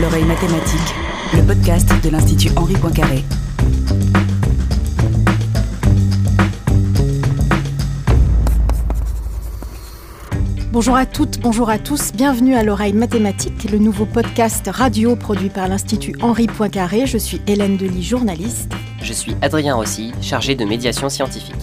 L'oreille 0.00 0.24
mathématique, 0.24 0.94
le 1.34 1.42
podcast 1.42 1.88
de 2.04 2.10
l'Institut 2.10 2.50
Henri 2.56 2.74
Poincaré. 2.74 3.24
Bonjour 10.70 10.94
à 10.94 11.06
toutes, 11.06 11.40
bonjour 11.40 11.68
à 11.68 11.78
tous, 11.78 12.12
bienvenue 12.12 12.54
à 12.54 12.62
l'oreille 12.62 12.92
mathématique, 12.92 13.68
le 13.72 13.78
nouveau 13.78 14.06
podcast 14.06 14.68
radio 14.72 15.16
produit 15.16 15.50
par 15.50 15.66
l'Institut 15.66 16.14
Henri 16.20 16.46
Poincaré. 16.46 17.06
Je 17.06 17.18
suis 17.18 17.40
Hélène 17.48 17.76
Delis, 17.76 18.04
journaliste. 18.04 18.70
Je 19.06 19.12
suis 19.12 19.36
Adrien 19.40 19.76
Rossi, 19.76 20.10
chargé 20.20 20.56
de 20.56 20.64
médiation 20.64 21.08
scientifique. 21.08 21.54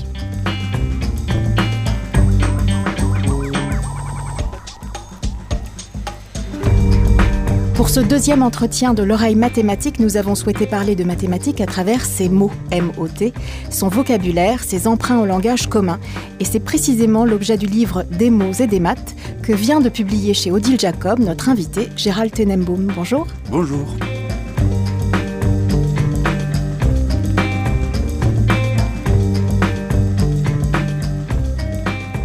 Pour 7.76 7.90
ce 7.90 8.00
deuxième 8.00 8.44
entretien 8.44 8.94
de 8.94 9.04
l'oreille 9.04 9.36
mathématique, 9.36 10.00
nous 10.00 10.16
avons 10.16 10.36
souhaité 10.36 10.66
parler 10.68 10.96
de 10.96 11.04
mathématiques 11.04 11.60
à 11.60 11.66
travers 11.66 12.06
ses 12.06 12.30
mots, 12.30 12.52
M-O-T, 12.72 13.34
son 13.70 13.90
vocabulaire, 13.90 14.64
ses 14.64 14.88
emprunts 14.88 15.20
au 15.20 15.26
langage 15.26 15.68
commun. 15.68 16.00
Et 16.40 16.46
c'est 16.46 16.62
précisément 16.62 17.26
l'objet 17.26 17.58
du 17.58 17.66
livre 17.66 18.04
Des 18.04 18.30
mots 18.30 18.54
et 18.54 18.68
des 18.68 18.80
maths 18.80 19.16
que 19.42 19.52
vient 19.52 19.82
de 19.82 19.90
publier 19.90 20.34
chez 20.34 20.50
Odile 20.50 20.80
Jacob 20.80 21.20
notre 21.20 21.50
invité 21.50 21.90
Gérald 21.98 22.32
Tenenbaum. 22.32 22.90
Bonjour. 22.96 23.28
Bonjour. 23.52 23.86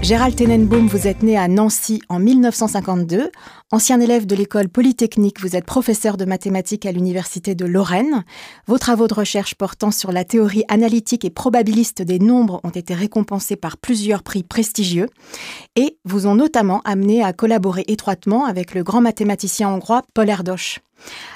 Gérald 0.08 0.36
Tenenbaum, 0.36 0.86
vous 0.86 1.06
êtes 1.06 1.22
né 1.22 1.36
à 1.36 1.48
Nancy 1.48 2.00
en 2.08 2.18
1952. 2.18 3.30
Ancien 3.70 4.00
élève 4.00 4.24
de 4.24 4.34
l'école 4.34 4.70
polytechnique, 4.70 5.42
vous 5.42 5.54
êtes 5.54 5.66
professeur 5.66 6.16
de 6.16 6.24
mathématiques 6.24 6.86
à 6.86 6.92
l'université 6.92 7.54
de 7.54 7.66
Lorraine. 7.66 8.24
Vos 8.66 8.78
travaux 8.78 9.08
de 9.08 9.12
recherche 9.12 9.54
portant 9.56 9.90
sur 9.90 10.10
la 10.10 10.24
théorie 10.24 10.64
analytique 10.68 11.26
et 11.26 11.30
probabiliste 11.30 12.00
des 12.00 12.18
nombres 12.18 12.62
ont 12.64 12.70
été 12.70 12.94
récompensés 12.94 13.56
par 13.56 13.76
plusieurs 13.76 14.22
prix 14.22 14.42
prestigieux 14.42 15.10
et 15.76 15.98
vous 16.06 16.26
ont 16.26 16.34
notamment 16.34 16.80
amené 16.86 17.22
à 17.22 17.34
collaborer 17.34 17.84
étroitement 17.88 18.46
avec 18.46 18.74
le 18.74 18.82
grand 18.82 19.02
mathématicien 19.02 19.68
hongrois 19.68 20.02
Paul 20.14 20.30
Erdos. 20.30 20.80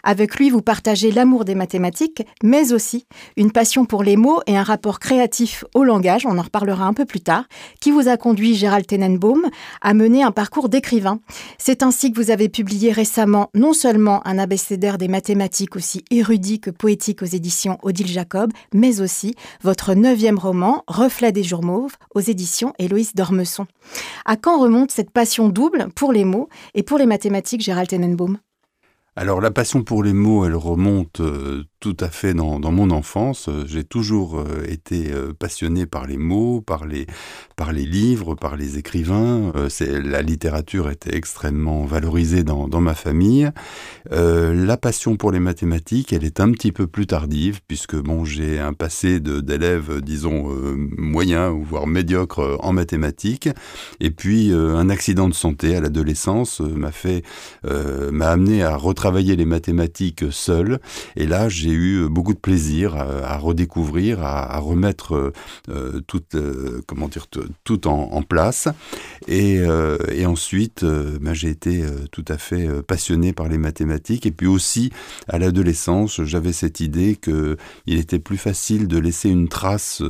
Avec 0.03 0.37
lui, 0.37 0.51
vous 0.51 0.63
partagez 0.63 1.11
l'amour 1.11 1.45
des 1.45 1.55
mathématiques, 1.55 2.23
mais 2.43 2.73
aussi 2.73 3.07
une 3.37 3.53
passion 3.53 3.85
pour 3.85 4.03
les 4.03 4.17
mots 4.17 4.41
et 4.47 4.57
un 4.57 4.63
rapport 4.63 4.99
créatif 4.99 5.65
au 5.75 5.85
langage, 5.85 6.27
on 6.27 6.39
en 6.39 6.43
reparlera 6.43 6.85
un 6.87 6.95
peu 6.95 7.05
plus 7.05 7.21
tard, 7.21 7.45
qui 7.81 7.91
vous 7.91 8.09
a 8.09 8.17
conduit, 8.17 8.55
Gérald 8.55 8.87
Tenenbaum, 8.87 9.49
à 9.81 9.95
mener 9.95 10.23
un 10.23 10.33
parcours 10.33 10.69
d'écrivain. 10.69 11.21
C'est 11.59 11.83
ainsi 11.83 12.13
que 12.13 12.21
vous 12.21 12.22
avez 12.31 12.49
publié 12.49 12.93
récemment 12.93 13.51
non 13.55 13.73
seulement 13.73 14.27
un 14.27 14.39
abécédaire 14.39 14.99
des 14.99 15.09
mathématiques 15.09 15.77
aussi 15.77 16.05
érudit 16.11 16.61
que 16.61 16.71
poétique 16.71 17.23
aux 17.23 17.27
éditions 17.27 17.79
Odile 17.83 18.07
Jacob, 18.07 18.53
mais 18.73 19.01
aussi 19.01 19.35
votre 19.63 19.95
neuvième 19.95 20.39
roman, 20.39 20.85
Reflet 20.87 21.33
des 21.33 21.43
jours 21.43 21.65
mauves, 21.65 21.97
aux 22.15 22.21
éditions 22.21 22.73
Héloïse 22.79 23.15
Dormesson. 23.15 23.67
À 24.25 24.37
quand 24.37 24.61
remonte 24.61 24.91
cette 24.91 25.11
passion 25.11 25.49
double 25.49 25.89
pour 25.95 26.13
les 26.13 26.25
mots 26.25 26.49
et 26.75 26.83
pour 26.83 26.99
les 26.99 27.07
mathématiques, 27.07 27.63
Gérald 27.63 27.89
Tenenbaum 27.89 28.39
alors 29.15 29.41
la 29.41 29.51
passion 29.51 29.83
pour 29.83 30.03
les 30.03 30.15
mots, 30.15 30.47
elle 30.47 30.55
remonte 30.55 31.21
euh, 31.21 31.65
tout 31.83 31.97
à 31.99 32.09
fait 32.09 32.33
dans, 32.33 32.61
mon 32.61 32.91
enfance. 32.93 33.51
J'ai 33.67 33.83
toujours 33.83 34.39
euh, 34.39 34.65
été 34.69 35.11
euh, 35.11 35.33
passionné 35.37 35.85
par 35.85 36.07
les 36.07 36.17
mots, 36.17 36.61
par 36.61 36.87
les, 36.87 37.07
livres, 37.85 38.37
par 38.37 38.57
les 38.57 38.79
écrivains. 38.79 39.53
Euh, 39.57 39.69
la 40.05 40.23
littérature 40.23 40.91
était 40.91 41.17
extrêmement 41.17 41.85
valorisée 41.85 42.45
dans, 42.45 42.69
ma 42.81 42.95
famille. 42.95 43.51
la 44.11 44.77
passion 44.77 45.17
pour 45.17 45.33
les 45.33 45.41
mathématiques, 45.41 46.13
elle 46.13 46.25
est 46.25 46.39
un 46.39 46.53
petit 46.53 46.71
peu 46.71 46.87
plus 46.87 47.07
tardive, 47.07 47.61
puisque 47.67 47.97
bon, 47.97 48.25
j'ai 48.25 48.61
un 48.61 48.73
passé 48.73 49.19
d'élève, 49.19 50.01
disons, 50.01 50.49
moyen, 50.97 51.51
voire 51.51 51.89
médiocre 51.89 52.59
en 52.61 52.73
mathématiques. 52.73 53.49
Et 53.99 54.11
puis, 54.13 54.53
un 54.53 54.89
accident 54.89 55.29
de 55.29 55.35
santé 55.35 55.75
à 55.77 55.81
l'adolescence 55.81 56.61
m'a 56.61 56.93
fait, 56.93 57.25
m'a 57.65 58.29
amené 58.29 58.63
à 58.63 58.77
retravailler 59.03 59.35
les 59.35 59.45
mathématiques 59.45 60.25
seul. 60.31 60.79
Et 61.17 61.27
là, 61.27 61.49
j'ai 61.49 61.73
eu 61.73 62.09
beaucoup 62.09 62.35
de 62.35 62.39
plaisir 62.39 62.95
à, 62.95 63.37
redécouvrir, 63.37 64.23
à, 64.23 64.59
remettre 64.61 65.17
euh, 65.17 65.33
euh, 65.71 66.01
tout, 66.07 66.23
euh, 66.37 66.83
comment 66.87 67.09
dire, 67.09 67.27
tout 67.65 67.89
en, 67.89 68.23
place. 68.23 68.69
Et, 69.27 69.61
ensuite, 70.25 70.85
ben, 70.85 71.35
j'ai 71.35 71.49
été 71.49 71.85
tout 72.13 72.25
à 72.29 72.39
fait 72.39 72.69
passionné 72.85 73.33
par 73.33 73.49
les 73.49 73.59
mathématiques. 73.59 74.25
Et 74.25 74.31
puis 74.31 74.47
aussi, 74.47 74.93
à 75.27 75.41
l'adolescence, 75.41 76.23
j'avais 76.23 76.53
cette 76.53 76.79
idée 76.79 77.17
qu'il 77.17 77.99
était 77.99 78.21
plus 78.21 78.37
facile 78.37 78.87
de 78.87 78.99
laisser 78.99 79.29
une 79.29 79.49
trace 79.49 80.01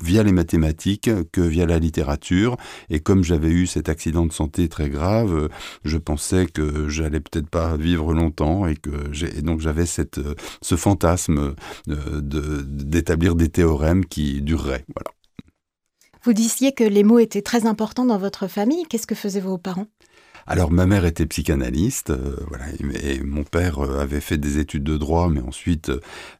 via 0.00 0.22
les 0.22 0.32
mathématiques 0.32 1.10
que 1.32 1.40
via 1.40 1.66
la 1.66 1.78
littérature. 1.78 2.56
Et 2.90 3.00
comme 3.00 3.24
j'avais 3.24 3.50
eu 3.50 3.66
cet 3.66 3.88
accident 3.88 4.26
de 4.26 4.32
santé 4.32 4.68
très 4.68 4.88
grave, 4.88 5.34
euh, 5.34 5.48
je 5.84 5.98
pensais 5.98 6.46
que 6.46 6.88
j'allais 6.88 7.20
peut-être 7.20 7.50
pas 7.50 7.76
vivre 7.76 8.14
longtemps 8.14 8.66
et 8.66 8.76
que 8.76 9.40
donc 9.40 9.60
j'avais 9.60 9.86
cette 9.86 10.18
euh, 10.18 10.34
ce 10.62 10.76
fantasme 10.76 11.54
d'établir 11.86 13.34
des 13.34 13.48
théorèmes 13.48 14.04
qui 14.04 14.42
dureraient. 14.42 14.84
Voilà. 14.94 15.10
Vous 16.22 16.32
disiez 16.32 16.72
que 16.72 16.84
les 16.84 17.04
mots 17.04 17.18
étaient 17.18 17.42
très 17.42 17.66
importants 17.66 18.04
dans 18.04 18.18
votre 18.18 18.48
famille. 18.48 18.84
Qu'est-ce 18.88 19.06
que 19.06 19.14
faisaient 19.14 19.40
vos 19.40 19.58
parents? 19.58 19.86
Alors 20.48 20.70
ma 20.70 20.86
mère 20.86 21.04
était 21.04 21.26
psychanalyste, 21.26 22.08
euh, 22.08 22.36
voilà, 22.48 22.64
et 23.02 23.20
mon 23.20 23.44
père 23.44 23.84
euh, 23.84 24.00
avait 24.00 24.22
fait 24.22 24.38
des 24.38 24.58
études 24.58 24.82
de 24.82 24.96
droit, 24.96 25.28
mais 25.28 25.42
ensuite 25.42 25.92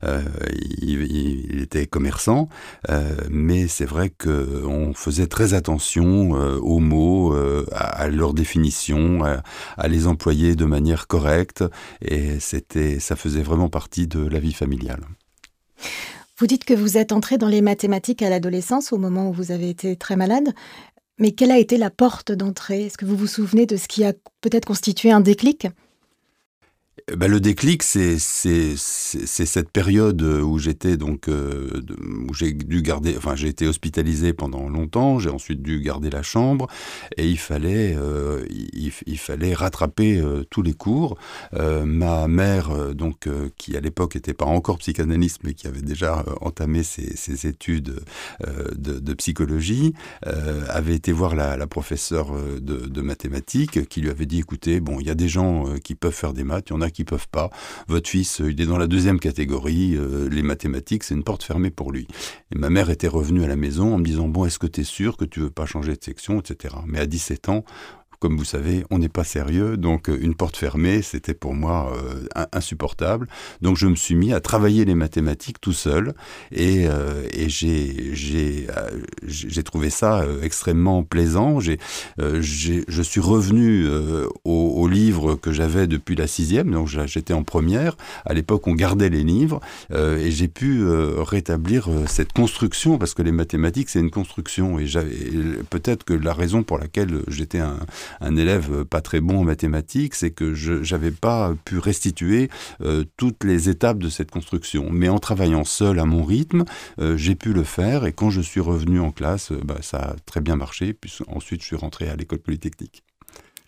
euh, 0.03 0.23
il, 0.81 1.61
était 1.61 1.87
commerçant. 1.87 2.49
mais 3.31 3.69
c'est 3.69 3.85
vrai 3.85 4.11
qu'on 4.11 4.95
faisait 4.95 5.27
très 5.27 5.53
attention 5.53 6.31
aux 6.31 6.79
mots, 6.79 7.37
à, 7.73 8.09
leur 8.09 8.33
définition, 8.33 9.25
à, 9.25 9.89
les 9.89 10.07
employer 10.07 10.55
de 10.55 10.65
manière 10.65 11.07
correcte, 11.07 11.65
et 12.01 12.41
c'était, 12.41 13.01
ça 13.01 13.17
faisait 13.17 13.43
vraiment 13.43 13.69
partie 13.69 14.07
de 14.07 14.27
la 14.27 14.39
vie 14.39 14.55
familiale. 14.55 15.03
Vous 16.39 16.47
dites 16.47 16.65
que 16.65 16.73
vous 16.73 16.97
êtes 16.97 17.11
entré 17.11 17.37
dans 17.37 17.49
les 17.49 17.61
mathématiques 17.61 18.23
à 18.23 18.31
l'adolescence, 18.31 18.93
au 18.93 18.97
moment 18.97 19.29
où 19.29 19.33
vous 19.33 19.51
avez 19.51 19.69
été 19.69 19.97
très 19.97 20.15
malade. 20.15 20.55
Mais 21.19 21.33
quelle 21.33 21.51
a 21.51 21.59
été 21.59 21.77
la 21.79 21.91
porte 21.91 22.31
d'entrée? 22.31 22.87
Est-ce 22.87 22.97
que 22.97 23.05
vous 23.05 23.17
vous 23.17 23.27
souvenez 23.27 23.67
de 23.67 23.77
ce 23.77 23.89
qui 23.89 24.05
a 24.05 24.12
peut-être 24.41 24.67
constitué 24.67 25.11
un 25.11 25.21
déclic? 25.21 25.67
Ben, 27.17 27.31
le 27.31 27.41
déclic, 27.41 27.83
c'est 27.83 28.19
cette 28.19 29.71
période 29.71 30.21
où 30.23 30.59
j'étais 30.59 30.97
donc 30.97 31.29
euh, 31.29 31.81
où 32.29 32.35
j'ai 32.35 32.53
dû 32.53 32.83
garder, 32.83 33.17
enfin 33.17 33.35
j'ai 33.35 33.49
été 33.49 33.67
hospitalisé 33.67 34.33
pendant 34.33 34.69
longtemps, 34.69 35.19
j'ai 35.19 35.31
ensuite 35.31 35.63
dû 35.63 35.81
garder 35.81 36.11
la 36.11 36.23
chambre 36.23 36.67
et 37.17 37.29
il 37.29 37.39
fallait 37.39 37.97
euh, 37.97 38.45
il, 38.49 39.19
fallait 39.19 39.55
rattraper 39.55 40.21
euh, 40.21 40.45
tous 40.51 40.63
les 40.63 40.75
cours. 40.75 41.17
ma 41.53 42.29
mère 42.29 42.95
donc 42.95 43.29
qui 43.57 43.77
à 43.77 43.81
l'époque 43.81 44.15
n'était 44.15 44.35
pas 44.35 44.45
encore 44.45 44.79
psychanalyste 44.79 45.41
mais 45.45 45.55
qui 45.55 45.67
avait 45.67 45.83
déjà 45.83 46.25
entamé 46.41 46.83
ses, 46.83 47.47
études 47.47 48.03
de, 48.77 49.15
psychologie 49.15 49.95
avait 50.23 50.95
été 50.95 51.13
voir 51.13 51.35
la, 51.35 51.57
la 51.57 51.67
professeure 51.67 52.33
de, 52.61 52.87
de, 52.87 53.01
mathématiques 53.01 53.89
qui 53.89 54.01
lui 54.01 54.11
avait 54.11 54.27
dit 54.27 54.41
écoutez 54.41 54.81
bon 54.81 55.01
il 55.01 55.07
y 55.07 55.11
a 55.11 55.15
des 55.15 55.29
gens 55.29 55.65
qui 55.83 55.95
peuvent 55.95 56.13
faire 56.13 56.33
des 56.33 56.45
maths, 56.45 56.67
il 56.71 56.73
y 56.73 56.77
en 56.77 56.81
a 56.81 56.91
qui 56.91 56.97
qui 56.98 57.04
peuvent 57.04 57.28
pas. 57.28 57.50
Votre 57.86 58.10
fils, 58.10 58.41
euh, 58.41 58.50
il 58.50 58.60
est 58.60 58.66
dans 58.66 58.76
la 58.76 58.88
deuxième 58.88 59.20
catégorie, 59.20 59.94
euh, 59.94 60.28
les 60.28 60.42
mathématiques, 60.42 61.04
c'est 61.04 61.14
une 61.14 61.22
porte 61.22 61.45
fermée 61.45 61.71
pour 61.71 61.92
lui. 61.92 62.09
Et 62.53 62.59
ma 62.59 62.71
mère 62.71 62.91
était 62.91 63.06
revenue 63.06 63.45
à 63.45 63.47
la 63.47 63.54
maison 63.54 63.95
en 63.95 63.98
me 63.98 64.04
disant, 64.04 64.27
bon, 64.27 64.47
est-ce 64.47 64.59
que 64.59 64.66
tu 64.66 64.80
es 64.80 64.84
sûr 64.84 65.16
que 65.16 65.24
tu 65.24 65.39
veux 65.39 65.50
pas 65.50 65.65
changer 65.65 65.95
de 65.95 66.03
section, 66.03 66.41
etc. 66.41 66.74
Mais 66.89 66.98
à 66.98 67.06
17 67.06 67.50
ans, 67.50 67.65
comme 68.18 68.36
vous 68.36 68.44
savez, 68.44 68.84
on 68.91 68.98
n'est 68.98 69.09
pas 69.09 69.24
sérieux, 69.24 69.76
donc 69.76 70.09
euh, 70.09 70.18
une 70.20 70.34
porte 70.34 70.56
fermée, 70.56 71.03
c'était 71.03 71.34
pour 71.34 71.54
moi 71.54 71.92
euh, 71.94 72.47
insupportable. 72.53 73.28
Donc 73.62 73.76
je 73.76 73.86
me 73.86 73.94
suis 73.94 74.16
mis 74.16 74.32
à 74.32 74.41
travailler 74.41 74.84
les 74.84 74.94
mathématiques 74.94 75.60
tout 75.60 75.72
seul, 75.72 76.15
et, 76.50 76.86
euh, 76.88 77.26
et 77.30 77.48
j'ai, 77.48 78.15
j'ai 78.15 79.62
trouvé 79.62 79.91
ça 79.91 80.24
extrêmement 80.42 81.04
plaisant. 81.04 81.60
J'ai, 81.60 81.78
je 82.18 83.03
suis 83.03 83.20
revenu 83.20 83.86
au, 84.44 84.72
au, 84.76 84.88
livre 84.88 85.34
que 85.34 85.53
j'avais 85.53 85.86
depuis 85.86 86.16
la 86.16 86.26
sixième, 86.26 86.70
donc 86.70 86.88
j'étais 86.88 87.34
en 87.34 87.44
première. 87.44 87.97
À 88.24 88.34
l'époque, 88.34 88.66
on 88.66 88.74
gardait 88.74 89.10
les 89.10 89.22
livres, 89.22 89.60
et 89.92 90.30
j'ai 90.30 90.48
pu 90.48 90.84
rétablir 91.18 91.88
cette 92.06 92.32
construction, 92.32 92.98
parce 92.98 93.15
que 93.15 93.22
les 93.22 93.32
mathématiques, 93.32 93.91
c'est 93.91 94.00
une 94.00 94.10
construction, 94.10 94.78
et 94.78 94.86
j'avais 94.86 95.16
peut-être 95.70 96.04
que 96.04 96.15
la 96.15 96.32
raison 96.32 96.62
pour 96.62 96.78
laquelle 96.78 97.22
j'étais 97.28 97.59
un 97.59 97.78
un 98.21 98.37
élève 98.37 98.84
pas 98.84 99.01
très 99.01 99.21
bon 99.21 99.41
en 99.41 99.45
mathématiques, 99.45 100.15
c'est 100.15 100.31
que 100.31 100.55
je 100.55 100.93
n'avais 100.93 101.10
pas 101.10 101.55
pu 101.65 101.78
restituer 101.78 102.51
toutes 103.16 103.45
les 103.45 103.69
étapes 103.69 103.99
de 103.99 104.09
cette 104.09 104.31
construction. 104.31 104.89
Mais 104.91 105.09
en 105.09 105.19
travaillant 105.19 105.65
seul 105.65 105.99
à 105.99 106.05
mon 106.05 106.25
rythme, 106.25 106.65
j'ai 107.16 107.34
pu 107.34 107.53
le 107.53 107.65
faire 107.65 108.07
et 108.07 108.13
quand 108.13 108.31
je 108.31 108.41
suis 108.41 108.60
revenu 108.60 109.01
en 109.01 109.10
classe, 109.10 109.53
bah, 109.53 109.78
ça 109.81 109.99
a 109.99 110.16
très 110.27 110.41
bien 110.41 110.57
marché. 110.57 110.93
Puis 110.95 111.19
ensuite, 111.28 111.63
je 111.63 111.66
suis 111.66 111.77
rentré 111.77 112.09
à 112.09 112.16
l'école 112.16 112.39
polytechnique. 112.41 113.03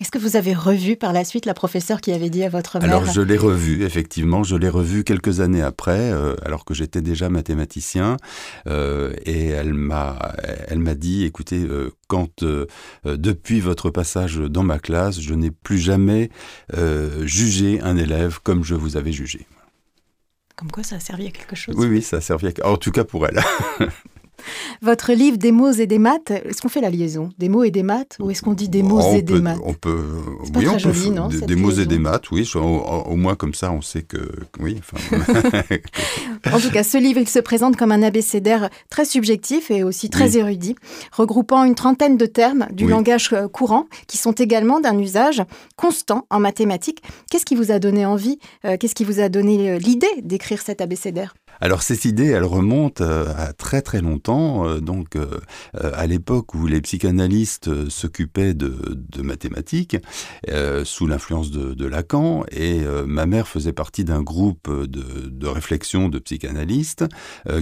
Est-ce 0.00 0.10
que 0.10 0.18
vous 0.18 0.36
avez 0.36 0.54
revu 0.54 0.96
par 0.96 1.12
la 1.12 1.24
suite 1.24 1.44
la 1.44 1.52
professeure 1.52 2.00
qui 2.00 2.10
avait 2.12 2.30
dit 2.30 2.42
à 2.42 2.48
votre 2.48 2.78
mère 2.78 2.88
Alors 2.88 3.04
je 3.04 3.20
l'ai 3.20 3.36
revu, 3.36 3.84
effectivement, 3.84 4.42
je 4.42 4.56
l'ai 4.56 4.70
revu 4.70 5.04
quelques 5.04 5.40
années 5.40 5.60
après, 5.60 6.10
euh, 6.10 6.34
alors 6.42 6.64
que 6.64 6.72
j'étais 6.72 7.02
déjà 7.02 7.28
mathématicien, 7.28 8.16
euh, 8.66 9.12
et 9.26 9.48
elle 9.48 9.74
m'a, 9.74 10.18
elle 10.68 10.78
m'a 10.78 10.94
dit, 10.94 11.24
écoutez, 11.24 11.58
euh, 11.58 11.90
quand 12.08 12.42
depuis 13.04 13.60
votre 13.60 13.90
passage 13.90 14.36
dans 14.38 14.62
ma 14.62 14.78
classe, 14.78 15.20
je 15.20 15.34
n'ai 15.34 15.50
plus 15.50 15.78
jamais 15.78 16.30
jugé 17.20 17.80
un 17.82 17.96
élève 17.96 18.40
comme 18.42 18.64
je 18.64 18.74
vous 18.74 18.96
avais 18.96 19.12
jugé. 19.12 19.46
Comme 20.56 20.70
quoi 20.70 20.82
ça 20.82 20.96
a 20.96 21.00
servi 21.00 21.26
à 21.26 21.30
quelque 21.30 21.56
chose. 21.56 21.74
Oui, 21.76 21.86
oui, 21.86 22.02
ça 22.02 22.18
a 22.18 22.20
servi 22.20 22.48
à... 22.48 22.68
En 22.68 22.76
tout 22.76 22.90
cas 22.90 23.04
pour 23.04 23.26
elle. 23.26 23.40
Votre 24.82 25.12
livre 25.12 25.36
Des 25.36 25.52
mots 25.52 25.72
et 25.72 25.86
des 25.86 25.98
maths, 25.98 26.30
est-ce 26.30 26.60
qu'on 26.60 26.68
fait 26.68 26.80
la 26.80 26.90
liaison 26.90 27.30
Des 27.38 27.48
mots 27.48 27.64
et 27.64 27.70
des 27.70 27.82
maths 27.82 28.16
Ou 28.20 28.30
est-ce 28.30 28.42
qu'on 28.42 28.54
dit 28.54 28.68
des 28.68 28.82
mots 28.82 29.00
et 29.14 29.22
des 29.22 29.40
maths 29.40 29.58
On 29.64 29.74
peut. 29.74 30.06
oui, 30.56 30.68
on 30.68 30.76
peut. 30.76 31.10
Non, 31.10 31.28
des, 31.28 31.56
mots 31.56 31.70
et 31.70 31.86
des 31.86 31.98
maths, 31.98 32.30
oui. 32.30 32.48
Au, 32.54 33.16
moins 33.16 33.34
comme 33.34 33.54
ça, 33.54 33.72
on 33.72 33.82
sait 33.82 34.02
que. 34.02 34.30
Oui. 34.60 34.80
en 36.52 36.58
tout 36.58 36.70
cas, 36.70 36.82
ce 36.82 36.98
livre, 36.98 37.20
il 37.20 37.28
se 37.28 37.38
présente 37.38 37.76
comme 37.76 37.92
un 37.92 38.02
abécédaire 38.02 38.70
très 38.88 39.04
subjectif 39.04 39.70
et 39.70 39.82
aussi 39.82 40.10
très 40.10 40.36
érudit, 40.36 40.76
regroupant 41.12 41.64
une 41.64 41.74
trentaine 41.74 42.16
de 42.16 42.26
termes 42.26 42.66
du 42.72 42.86
langage 42.86 43.30
euh, 43.32 43.48
courant 43.48 43.86
qui 44.06 44.16
sont 44.16 44.32
également 44.32 44.80
d'un 44.80 44.98
usage 44.98 45.42
constant 45.76 46.26
en 46.30 46.40
mathématiques. 46.40 47.02
Qu'est-ce 47.30 47.44
qui 47.44 47.54
vous 47.54 47.70
a 47.70 47.78
donné 47.78 48.06
envie 48.06 48.38
euh, 48.64 48.76
Qu'est-ce 48.78 48.94
qui 48.94 49.04
vous 49.04 49.20
a 49.20 49.28
donné 49.28 49.70
euh, 49.70 49.78
l'idée 49.78 50.06
d'écrire 50.22 50.62
cet 50.62 50.80
abécédaire? 50.80 51.34
Alors 51.60 51.82
cette 51.82 52.04
idée, 52.04 52.26
elle 52.26 52.44
remonte 52.44 53.00
à 53.00 53.52
très 53.52 53.82
très 53.82 54.00
longtemps, 54.00 54.78
donc 54.80 55.16
à 55.74 56.06
l'époque 56.06 56.54
où 56.54 56.66
les 56.66 56.80
psychanalystes 56.80 57.88
s'occupaient 57.90 58.54
de, 58.54 59.22
mathématiques 59.22 59.96
sous 60.84 61.06
l'influence 61.06 61.50
de, 61.50 61.86
Lacan, 61.86 62.44
et 62.50 62.80
ma 63.06 63.26
mère 63.26 63.46
faisait 63.46 63.72
partie 63.72 64.04
d'un 64.04 64.22
groupe 64.22 64.70
de, 64.70 65.46
réflexion 65.46 66.08
de 66.08 66.18
psychanalystes 66.18 67.04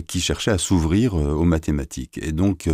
qui 0.06 0.20
cherchait 0.20 0.52
à 0.52 0.58
s'ouvrir 0.58 1.14
aux 1.14 1.44
mathématiques. 1.44 2.18
Et 2.22 2.32
donc 2.32 2.68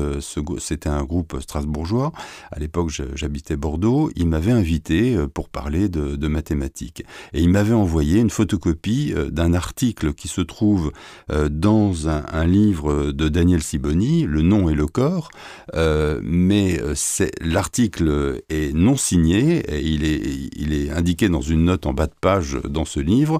c'était 0.58 0.90
un 0.90 1.04
groupe 1.04 1.40
strasbourgeois. 1.40 2.12
À 2.50 2.58
l'époque, 2.58 2.90
j'habitais 3.14 3.56
Bordeaux. 3.56 4.10
Il 4.16 4.28
m'avait 4.28 4.52
invité 4.52 5.16
pour 5.32 5.48
parler 5.48 5.88
de, 5.88 6.28
mathématiques, 6.28 7.04
et 7.32 7.40
il 7.40 7.48
m'avait 7.48 7.74
envoyé 7.74 8.20
une 8.20 8.30
photocopie 8.30 9.14
d'un 9.30 9.54
article 9.54 10.12
qui 10.12 10.28
se 10.28 10.40
trouve 10.40 10.74
euh, 10.84 10.90
dans 11.28 12.08
un, 12.08 12.44
livre 12.46 13.12
de 13.12 13.28
Daniel 13.28 13.62
Siboni, 13.62 14.24
Le 14.24 14.42
nom 14.42 14.68
et 14.68 14.74
le 14.74 14.86
corps, 14.86 15.30
euh, 15.74 16.20
mais 16.22 16.78
euh, 16.80 16.94
l'article 17.40 18.42
est 18.48 18.74
non 18.74 18.96
signé 18.96 19.58
et 19.68 19.80
il 19.80 20.04
est, 20.04 20.90
indiqué 20.90 21.28
dans 21.28 21.40
une 21.40 21.64
note 21.64 21.86
en 21.86 21.94
bas 21.94 22.06
de 22.06 22.14
page 22.20 22.58
dans 22.68 22.84
ce 22.84 23.00
livre 23.00 23.38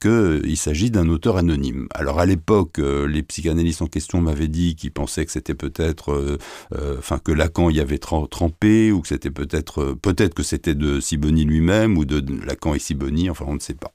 qu'il 0.00 0.56
s'agit 0.56 0.90
d'un 0.90 1.08
auteur 1.08 1.36
anonyme. 1.36 1.88
Alors 1.92 2.20
à 2.20 2.26
l'époque, 2.26 2.78
les 2.78 3.22
psychanalystes 3.22 3.82
en 3.82 3.86
question 3.86 4.20
m'avaient 4.20 4.48
dit 4.48 4.76
qu'ils 4.76 4.92
pensaient 4.92 5.24
que 5.24 5.32
c'était 5.32 5.54
peut-être, 5.54 6.38
enfin 6.98 7.18
que 7.18 7.32
Lacan 7.32 7.70
y 7.70 7.80
avait 7.80 7.98
trempé 7.98 8.92
ou 8.92 9.00
que 9.00 9.08
c'était 9.08 9.30
peut-être, 9.30 9.96
peut-être 10.00 10.34
que 10.34 10.42
c'était 10.42 10.74
de 10.74 11.00
Siboni 11.00 11.44
lui-même 11.44 11.98
ou 11.98 12.04
de 12.04 12.22
Lacan 12.46 12.74
et 12.74 12.78
Siboni, 12.78 13.28
enfin 13.28 13.44
on 13.48 13.54
ne 13.54 13.60
sait 13.60 13.74
pas. 13.74 13.90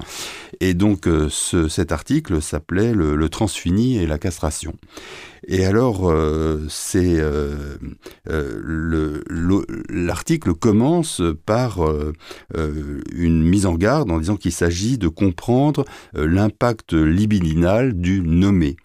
Et 0.60 0.74
donc 0.74 1.08
ce, 1.30 1.68
cet 1.68 1.92
article 1.92 2.42
s'appelait 2.42 2.94
le, 3.04 3.30
transfini 3.30 3.98
et 3.98 4.08
la 4.08 4.18
castration. 4.18 4.74
Et 5.48 5.66
alors, 5.66 6.10
euh, 6.10 6.66
c'est 6.70 7.20
euh, 7.20 7.76
euh, 8.30 9.22
l'article 9.90 10.54
commence 10.54 11.22
par 11.46 11.82
une 13.14 13.44
mise 13.44 13.66
en 13.66 13.76
garde 13.76 14.12
en 14.12 14.20
disant 14.20 14.38
qu'il 14.38 14.52
s'agit 14.52 14.98
de 14.98 15.08
comprendre 15.08 15.86
l'impact 16.14 16.94
libidinal 16.94 17.94
du 17.94 18.22
nommé. 18.22 18.78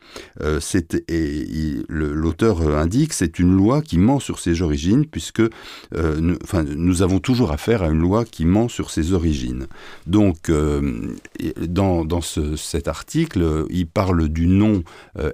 l'auteur 1.88 2.76
indique 2.76 3.12
c'est 3.12 3.38
une 3.38 3.54
loi 3.54 3.82
qui 3.82 3.98
ment 3.98 4.20
sur 4.20 4.38
ses 4.38 4.62
origines 4.62 5.06
puisque 5.06 5.42
nous, 5.92 7.02
avons 7.02 7.20
toujours 7.20 7.52
affaire 7.52 7.82
à 7.82 7.88
une 7.88 8.00
loi 8.00 8.24
qui 8.24 8.44
ment 8.44 8.68
sur 8.68 8.90
ses 8.90 9.12
origines. 9.12 9.66
Donc, 10.06 10.50
dans, 11.60 12.04
dans 12.04 12.20
ce, 12.20 12.56
cet 12.56 12.88
article, 12.88 13.66
il 13.70 13.86
du 14.28 14.46
nom 14.46 14.82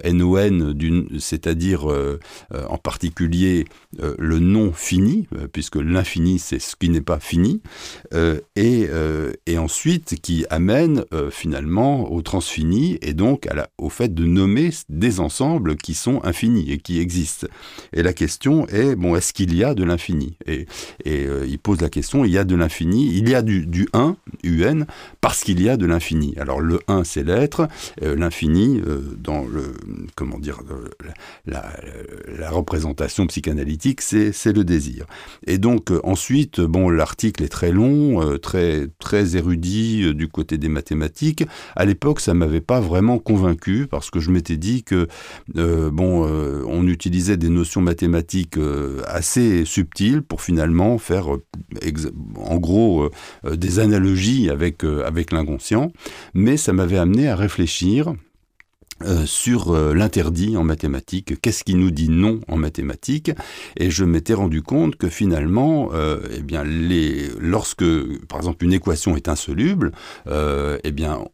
NON 0.03 0.73
d'une 0.73 1.07
c'est-à-dire 1.19 1.89
euh, 1.91 2.19
euh, 2.53 2.65
en 2.67 2.77
particulier 2.77 3.65
euh, 4.01 4.15
le 4.17 4.39
non 4.39 4.71
fini, 4.73 5.27
puisque 5.51 5.75
l'infini 5.75 6.39
c'est 6.39 6.59
ce 6.59 6.75
qui 6.75 6.89
n'est 6.89 7.01
pas 7.01 7.19
fini, 7.19 7.61
et, 8.55 8.89
et, 9.45 9.57
ensuite 9.57 10.15
qui 10.21 10.45
amène 10.49 11.05
finalement 11.31 12.11
au 12.11 12.21
transfini 12.21 12.97
et 13.01 13.13
donc 13.13 13.47
à 13.47 13.53
la, 13.53 13.69
au 13.77 13.89
fait 13.89 14.13
de 14.13 14.25
nommer 14.25 14.69
des 14.89 15.19
ensembles 15.19 15.75
qui 15.75 15.93
sont 15.93 16.23
infinis 16.23 16.71
et 16.71 16.77
qui 16.77 16.99
existent. 16.99 17.47
Et 17.93 18.03
la 18.03 18.13
question 18.13 18.67
est, 18.67 18.95
bon, 18.95 19.15
est-ce 19.15 19.33
qu'il 19.33 19.55
y 19.55 19.63
a 19.63 19.73
de 19.73 19.83
l'infini? 19.83 20.37
Et, 20.45 20.65
et 21.03 21.27
il 21.47 21.59
pose 21.59 21.81
la 21.81 21.89
question, 21.89 22.25
il 22.25 22.31
y 22.31 22.37
a 22.37 22.43
de 22.43 22.55
l'infini, 22.55 23.17
il 23.17 23.29
y 23.29 23.35
a 23.35 23.41
du, 23.41 23.65
du 23.65 23.87
1, 23.93 24.15
UN, 24.45 24.85
parce 25.21 25.43
qu'il 25.43 25.61
y 25.61 25.69
a 25.69 25.77
de 25.77 25.85
l'infini. 25.85 26.35
Alors 26.37 26.61
le 26.61 26.79
1 26.87 27.03
c'est 27.03 27.23
l'être, 27.23 27.67
l'infini 28.01 28.81
dans 29.17 29.45
le, 29.45 29.73
comment 30.15 30.39
dire, 30.39 30.59
la, 31.45 32.49
représentation 32.49 33.27
psychanalytique, 33.27 34.01
c'est 34.01 34.53
le 34.53 34.63
désir. 34.63 35.05
Et 35.47 35.57
donc 35.57 35.91
euh, 35.91 35.99
ensuite, 36.03 36.61
bon, 36.61 36.89
l'article 36.89 37.43
est 37.43 37.49
très 37.49 37.71
long, 37.71 38.21
euh, 38.21 38.37
très 38.37 38.87
très 38.99 39.35
érudit 39.35 40.03
euh, 40.03 40.13
du 40.13 40.27
côté 40.27 40.57
des 40.57 40.69
mathématiques. 40.69 41.43
À 41.75 41.85
l'époque, 41.85 42.19
ça 42.19 42.33
m'avait 42.33 42.61
pas 42.61 42.79
vraiment 42.79 43.19
convaincu 43.19 43.87
parce 43.89 44.09
que 44.09 44.19
je 44.19 44.31
m'étais 44.31 44.57
dit 44.57 44.83
que 44.83 45.07
bon, 45.53 46.25
on 46.67 46.87
utilisait 46.87 47.37
des 47.37 47.49
notions 47.49 47.81
mathématiques 47.81 48.57
assez 49.07 49.65
subtiles 49.65 50.21
pour 50.21 50.41
finalement 50.41 50.97
faire, 50.97 51.27
en 52.37 52.57
gros, 52.57 53.09
des 53.49 53.79
analogies 53.79 54.34
avec 54.49 54.83
avec 54.83 55.31
l'inconscient. 55.31 55.91
Mais 56.33 56.57
ça 56.57 56.73
m'avait 56.73 56.97
amené 56.97 57.27
à 57.27 57.35
réfléchir 57.35 58.13
euh, 59.03 59.25
sur 59.25 59.75
euh, 59.75 59.93
l'interdit 59.93 60.55
en 60.55 60.63
mathématiques, 60.63 61.41
qu'est-ce 61.41 61.65
qui 61.65 61.75
nous 61.75 61.91
dit 61.91 62.07
non 62.07 62.39
en 62.47 62.55
mathématiques, 62.55 63.29
et 63.75 63.91
je 63.91 64.05
m'étais 64.05 64.33
rendu 64.33 64.61
compte 64.61 64.95
que 64.95 65.09
finalement, 65.09 65.89
euh, 65.93 66.21
eh 66.33 66.41
bien, 66.41 66.63
les, 66.63 67.29
lorsque, 67.37 67.83
par 68.29 68.37
exemple, 68.37 68.63
une 68.63 68.71
équation 68.71 69.17
est 69.17 69.27
insoluble, 69.27 69.91
eh 70.27 70.91
bien, 70.91 71.25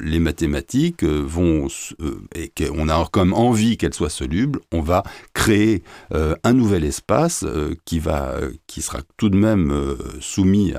les 0.00 0.20
mathématiques 0.20 1.02
vont, 1.02 1.66
et 2.36 2.52
qu'on 2.56 2.88
a 2.88 3.08
comme 3.10 3.32
envie 3.32 3.76
qu'elle 3.76 3.94
soit 3.94 4.10
soluble, 4.10 4.60
on 4.72 4.80
va 4.80 5.02
créer 5.34 5.82
un 6.12 6.52
nouvel 6.52 6.84
espace 6.84 7.44
qui 7.84 7.98
va, 7.98 8.36
qui 8.66 8.80
sera 8.80 9.00
tout 9.16 9.28
de 9.28 9.36
même 9.36 9.96
soumis 10.20 10.72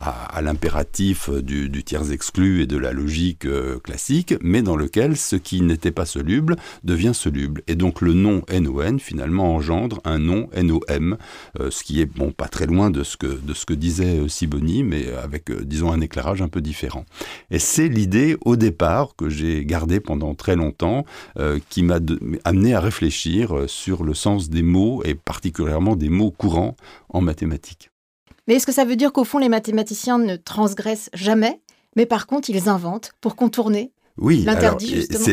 à, 0.00 0.42
l'impératif 0.42 1.30
du, 1.30 1.68
du, 1.68 1.84
tiers 1.84 2.12
exclu 2.12 2.62
et 2.62 2.66
de 2.66 2.76
la 2.76 2.92
logique 2.92 3.46
classique, 3.82 4.34
mais 4.42 4.62
dans 4.62 4.76
lequel 4.76 5.16
ce 5.16 5.36
qui 5.36 5.62
n'était 5.62 5.85
pas 5.92 6.06
soluble 6.06 6.56
devient 6.84 7.12
soluble. 7.14 7.62
Et 7.66 7.74
donc 7.74 8.00
le 8.00 8.12
nom 8.12 8.42
NON 8.52 8.98
finalement 8.98 9.54
engendre 9.54 10.00
un 10.04 10.18
nom 10.18 10.48
NOM, 10.56 11.16
euh, 11.60 11.70
ce 11.70 11.84
qui 11.84 12.00
est 12.00 12.06
bon 12.06 12.32
pas 12.32 12.48
très 12.48 12.66
loin 12.66 12.90
de 12.90 13.02
ce 13.02 13.16
que, 13.16 13.26
de 13.26 13.54
ce 13.54 13.66
que 13.66 13.74
disait 13.74 14.18
euh, 14.18 14.28
Siboni, 14.28 14.82
mais 14.82 15.10
avec 15.12 15.50
euh, 15.50 15.64
disons 15.64 15.92
un 15.92 16.00
éclairage 16.00 16.42
un 16.42 16.48
peu 16.48 16.60
différent. 16.60 17.04
Et 17.50 17.58
c'est 17.58 17.88
l'idée 17.88 18.36
au 18.44 18.56
départ 18.56 19.16
que 19.16 19.28
j'ai 19.28 19.64
gardée 19.64 20.00
pendant 20.00 20.34
très 20.34 20.56
longtemps, 20.56 21.04
qui 21.68 21.82
m'a 21.82 21.98
amené 22.44 22.74
à 22.74 22.80
réfléchir 22.80 23.64
sur 23.66 24.04
le 24.04 24.14
sens 24.14 24.50
des 24.50 24.62
mots 24.62 25.02
et 25.04 25.14
particulièrement 25.14 25.96
des 25.96 26.08
mots 26.08 26.30
courants 26.30 26.76
en 27.08 27.20
mathématiques. 27.20 27.90
Mais 28.46 28.54
est-ce 28.54 28.66
que 28.66 28.72
ça 28.72 28.84
veut 28.84 28.96
dire 28.96 29.12
qu'au 29.12 29.24
fond 29.24 29.38
les 29.38 29.48
mathématiciens 29.48 30.18
ne 30.18 30.36
transgressent 30.36 31.10
jamais 31.14 31.60
mais 31.96 32.06
par 32.06 32.26
contre, 32.26 32.50
ils 32.50 32.68
inventent 32.68 33.12
pour 33.20 33.34
contourner 33.34 33.90
oui, 34.18 34.46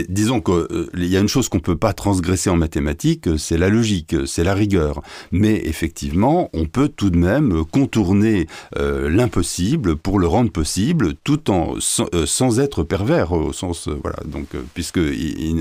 disons 0.10 0.42
qu'il 0.42 0.54
euh, 0.54 0.90
y 0.96 1.16
a 1.16 1.22
une 1.22 1.30
chose 1.30 1.48
qu'on 1.48 1.62
peut 1.62 1.78
pas 1.78 1.94
transgresser 1.94 2.50
en 2.50 2.58
mathématiques, 2.58 3.28
euh, 3.28 3.38
c'est 3.38 3.58
la 3.58 3.70
logique, 3.70 4.14
euh, 4.14 4.26
c'est 4.26 4.44
la 4.44 4.54
rigueur. 4.54 5.02
Mais 5.32 5.56
effectivement, 5.66 6.50
on 6.54 6.66
peut 6.66 6.90
tout 6.90 7.10
de 7.10 7.18
même 7.18 7.64
contourner 7.66 8.48
l'impossible 8.76 9.96
pour 9.96 10.20
le 10.20 10.28
rendre 10.28 10.52
possible, 10.52 11.14
tout 11.24 11.50
en 11.50 11.76
sans, 11.80 12.60
être 12.60 12.84
pervers 12.84 13.32
au 13.32 13.54
sens 13.54 13.88
voilà. 13.88 14.18
Donc 14.26 14.48
puisque 14.74 15.00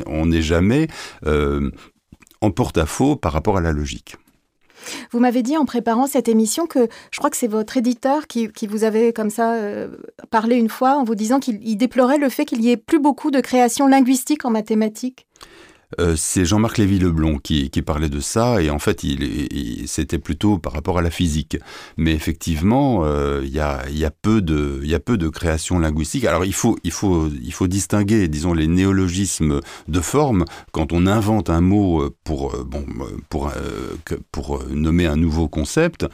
on 0.07 0.27
n'est 0.27 0.43
jamais 0.43 0.89
en 1.25 2.51
porte-à-faux 2.51 3.17
par 3.17 3.33
rapport 3.33 3.57
à 3.57 3.61
la 3.61 3.73
logique. 3.73 4.17
Vous 5.11 5.19
m'avez 5.19 5.43
dit 5.43 5.57
en 5.57 5.65
préparant 5.65 6.07
cette 6.07 6.29
émission 6.29 6.67
que 6.67 6.89
je 7.11 7.19
crois 7.19 7.31
que 7.31 7.37
c'est 7.37 7.49
votre 7.49 7.77
éditeur 7.77 8.27
qui, 8.27 8.51
vous 8.69 8.85
avait 8.85 9.13
comme 9.13 9.31
ça 9.31 9.57
parlé 10.31 10.57
une 10.57 10.69
fois 10.69 10.97
en 10.97 11.05
vous 11.05 11.15
disant 11.15 11.41
qu'il 11.41 11.77
déplorait 11.77 12.19
le 12.19 12.29
fait 12.29 12.45
qu'il 12.45 12.63
y 12.63 12.71
ait 12.71 12.77
plus 12.77 13.01
beaucoup 13.01 13.31
de 13.31 13.41
création 13.41 13.87
linguistique 13.87 14.45
en 14.45 14.51
mathématiques. 14.51 15.27
Euh, 16.01 16.15
c'est 16.17 16.45
Jean-Marc 16.45 16.79
Lévy-Leblond 16.79 17.39
qui, 17.39 17.71
parlait 17.83 18.09
de 18.09 18.21
ça, 18.21 18.63
et 18.63 18.71
en 18.71 18.79
fait, 18.79 19.05
c'était 19.87 20.19
plutôt 20.19 20.59
par 20.59 20.73
rapport 20.73 20.99
à 20.99 21.03
la 21.03 21.11
physique. 21.11 21.59
Mais 21.97 22.13
effectivement, 22.13 23.03
euh, 23.05 23.41
il 23.45 23.51
y, 23.51 23.61
a, 23.61 24.11
peu 24.11 24.41
de, 24.41 24.81
y 24.85 24.95
a 24.95 25.01
création 25.33 25.79
linguistique. 25.79 26.25
Alors, 26.25 26.45
il 26.45 26.53
faut, 26.53 26.79
distinguer, 27.67 28.29
disons, 28.29 28.55
les 28.55 28.67
néologismes 28.67 29.61
de 29.89 30.01
forme. 30.01 30.45
Quand 30.71 30.93
on 30.93 31.07
invente 31.07 31.51
un 31.51 31.61
mot 31.61 32.09
pour, 32.25 32.55
euh, 32.55 32.65
nommer 34.71 35.07
un 35.07 35.17
nouveau 35.17 35.49
concept, 35.49 36.07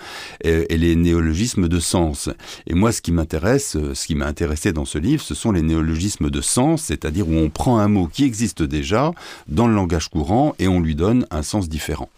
et, 0.42 0.66
les 0.78 0.96
néologismes 0.96 1.68
de 1.68 1.80
sens. 1.80 2.30
Et 2.66 2.74
moi, 2.74 2.92
ce 2.92 3.02
qui 3.02 3.12
m'intéresse, 3.12 3.76
ce 3.92 4.06
qui 4.06 4.14
m'a 4.14 4.26
intéressé 4.26 4.72
dans 4.72 4.84
ce 4.84 4.98
livre, 4.98 5.22
ce 5.22 5.34
sont 5.34 5.52
les 5.52 5.62
néologismes 5.62 6.30
de 6.30 6.40
sens, 6.40 6.84
c'est-à-dire 6.84 7.28
où 7.28 7.34
on 7.34 7.50
prend 7.50 7.78
un 7.78 7.88
mot 7.88 8.06
qui 8.06 8.24
existe 8.24 8.62
déjà 8.62 9.12
dans 9.48 9.67
le 9.68 9.74
langage 9.74 10.08
courant 10.08 10.54
et 10.58 10.68
on 10.68 10.80
lui 10.80 10.94
donne 10.94 11.26
un 11.30 11.42
sens 11.42 11.68
différent. 11.68 12.08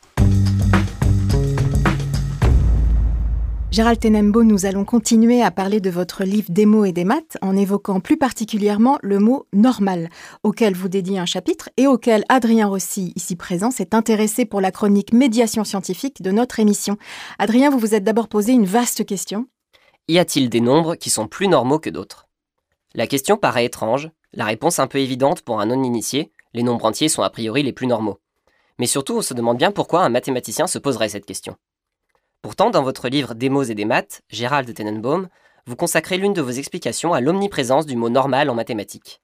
Gérald 3.71 4.00
Tenembo, 4.00 4.42
nous 4.42 4.66
allons 4.66 4.85
continuer 4.85 5.42
à 5.42 5.52
parler 5.52 5.80
de 5.80 5.90
votre 5.90 6.25
livre 6.25 6.50
Des 6.50 6.66
mots 6.66 6.85
et 6.85 6.90
des 6.90 7.04
maths 7.04 7.38
en 7.40 7.57
évoquant 7.57 8.00
plus 8.00 8.16
particulièrement 8.16 8.99
le 9.00 9.21
mot 9.21 9.47
normal, 9.52 10.09
auquel 10.42 10.75
vous 10.75 10.88
dédiez 10.88 11.21
un 11.21 11.25
chapitre 11.25 11.71
et 11.76 11.87
auquel 11.87 12.25
Adrien 12.28 12.66
Rossi, 12.66 13.12
ici 13.14 13.37
présent, 13.37 13.71
s'est 13.71 13.95
intéressé 13.95 14.45
pour 14.45 14.61
la 14.61 14.73
chronique 14.73 15.12
médiation 15.12 15.62
scientifique 15.62 16.21
de 16.21 16.33
notre 16.33 16.59
émission. 16.59 16.97
Adrien, 17.38 17.71
vous 17.71 17.78
vous 17.78 17.95
êtes 17.95 18.02
d'abord 18.02 18.26
posé 18.26 18.50
une 18.50 18.66
vaste 18.66 19.07
question. 19.07 19.47
Y 20.09 20.19
a-t-il 20.19 20.50
des 20.50 20.61
nombres 20.61 20.97
qui 20.97 21.09
sont 21.09 21.28
plus 21.28 21.47
normaux 21.47 21.78
que 21.78 21.90
d'autres? 21.90 22.26
La 22.97 23.07
question 23.07 23.37
paraît 23.37 23.66
étrange, 23.66 24.11
la 24.33 24.47
réponse 24.47 24.80
un 24.80 24.88
peu 24.88 24.99
évidente 24.99 25.42
pour 25.42 25.61
un 25.61 25.66
non-initié, 25.66 26.33
les 26.52 26.62
nombres 26.62 26.85
entiers 26.85 27.09
sont 27.09 27.23
a 27.23 27.30
priori 27.30 27.62
les 27.62 27.73
plus 27.73 27.87
normaux. 27.87 28.19
Mais 28.78 28.87
surtout, 28.87 29.19
on 29.19 29.23
se 29.23 29.35
demande 29.35 29.59
bien 29.59 29.73
pourquoi 29.73 30.02
un 30.02 30.09
mathématicien 30.09 30.66
se 30.66 30.78
poserait 30.78 31.11
cette 31.11 31.26
question. 31.26 31.57
Pourtant, 32.42 32.71
dans 32.71 32.83
votre 32.83 33.09
livre 33.09 33.35
Des 33.35 33.50
mots 33.50 33.62
et 33.62 33.75
des 33.75 33.85
maths, 33.85 34.23
Gérald 34.30 34.73
Tenenbaum, 34.73 35.28
vous 35.66 35.76
consacrez 35.76 36.16
l'une 36.16 36.33
de 36.33 36.40
vos 36.40 36.50
explications 36.50 37.12
à 37.12 37.21
l'omniprésence 37.21 37.87
du 37.87 37.97
mot 37.97 38.09
normal 38.09 38.49
en 38.49 38.54
mathématiques. 38.54 39.21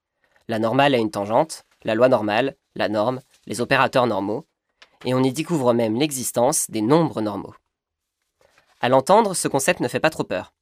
La 0.49 0.59
normale 0.59 0.95
a 0.95 0.99
une 0.99 1.11
tangente, 1.11 1.65
la 1.83 1.95
loi 1.95 2.09
normale, 2.09 2.57
la 2.75 2.89
norme, 2.89 3.21
les 3.47 3.61
opérateurs 3.61 4.07
normaux, 4.07 4.47
et 5.05 5.15
on 5.15 5.23
y 5.23 5.33
découvre 5.33 5.73
même 5.73 5.97
l'existence 5.97 6.71
des 6.71 6.83
nombres 6.83 7.23
normaux. 7.23 7.55
À 8.81 8.89
l'entendre, 8.89 9.35
ce 9.35 9.49
concept 9.49 9.81
ne 9.81 9.89
fait 9.89 10.01
pas 10.01 10.11
trop 10.11 10.25
peur. 10.25 10.53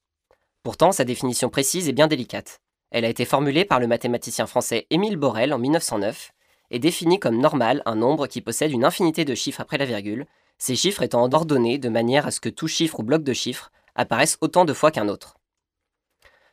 Pourtant, 0.63 0.91
sa 0.91 1.03
définition 1.03 1.49
précise 1.49 1.89
est 1.89 1.93
bien 1.93 2.07
délicate. 2.07 2.61
Elle 2.91 3.05
a 3.05 3.09
été 3.09 3.25
formulée 3.25 3.65
par 3.65 3.79
le 3.79 3.87
mathématicien 3.87 4.47
français 4.47 4.87
Émile 4.89 5.17
Borel 5.17 5.53
en 5.53 5.59
1909 5.59 6.31
est 6.71 6.79
défini 6.79 7.19
comme 7.19 7.37
normal 7.37 7.81
un 7.85 7.95
nombre 7.95 8.27
qui 8.27 8.41
possède 8.41 8.71
une 8.71 8.85
infinité 8.85 9.25
de 9.25 9.35
chiffres 9.35 9.61
après 9.61 9.77
la 9.77 9.85
virgule, 9.85 10.25
ces 10.57 10.75
chiffres 10.75 11.03
étant 11.03 11.29
ordonnés 11.31 11.77
de 11.77 11.89
manière 11.89 12.27
à 12.27 12.31
ce 12.31 12.39
que 12.39 12.49
tout 12.49 12.67
chiffre 12.67 12.99
ou 12.99 13.03
bloc 13.03 13.23
de 13.23 13.33
chiffres 13.33 13.71
apparaisse 13.95 14.37
autant 14.41 14.65
de 14.65 14.73
fois 14.73 14.91
qu'un 14.91 15.09
autre. 15.09 15.37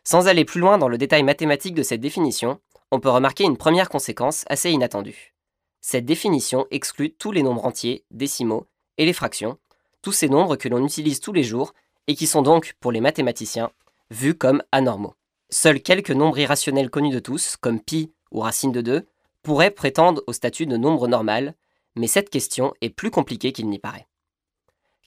Sans 0.05 0.27
aller 0.29 0.45
plus 0.45 0.61
loin 0.61 0.79
dans 0.79 0.89
le 0.89 0.99
détail 0.99 1.23
mathématique 1.23 1.75
de 1.75 1.83
cette 1.83 2.01
définition, 2.01 2.61
on 2.91 3.01
peut 3.01 3.11
remarquer 3.11 3.45
une 3.45 3.57
première 3.57 3.89
conséquence 3.89 4.45
assez 4.49 4.71
inattendue. 4.71 5.35
Cette 5.81 6.05
définition 6.05 6.67
exclut 6.71 7.13
tous 7.13 7.33
les 7.33 7.43
nombres 7.43 7.65
entiers, 7.65 8.05
décimaux 8.11 8.67
et 8.99 9.07
les 9.07 9.13
fractions, 9.13 9.59
tous 10.03 10.13
ces 10.13 10.29
nombres 10.29 10.57
que 10.57 10.69
l'on 10.69 10.85
utilise 10.85 11.21
tous 11.21 11.33
les 11.33 11.45
jours 11.45 11.73
et 12.07 12.15
qui 12.15 12.27
sont 12.27 12.43
donc, 12.43 12.75
pour 12.81 12.93
les 12.93 13.01
mathématiciens, 13.01 13.71
vus 14.11 14.35
comme 14.35 14.63
anormaux. 14.73 15.15
Seuls 15.51 15.81
quelques 15.81 16.11
nombres 16.11 16.39
irrationnels 16.39 16.91
connus 16.91 17.13
de 17.13 17.19
tous, 17.19 17.57
comme 17.57 17.81
pi 17.81 18.13
ou 18.31 18.41
racine 18.41 18.73
de 18.73 18.81
2, 18.81 19.07
pourrait 19.43 19.71
prétendre 19.71 20.23
au 20.27 20.33
statut 20.33 20.67
de 20.67 20.77
nombre 20.77 21.09
normal, 21.09 21.55
mais 21.97 22.07
cette 22.07 22.31
question 22.31 22.73
est 22.81 22.91
plus 22.91 23.11
compliquée 23.11 23.53
qu'il 23.53 23.69
n'y 23.69 23.79
paraît. 23.79 24.07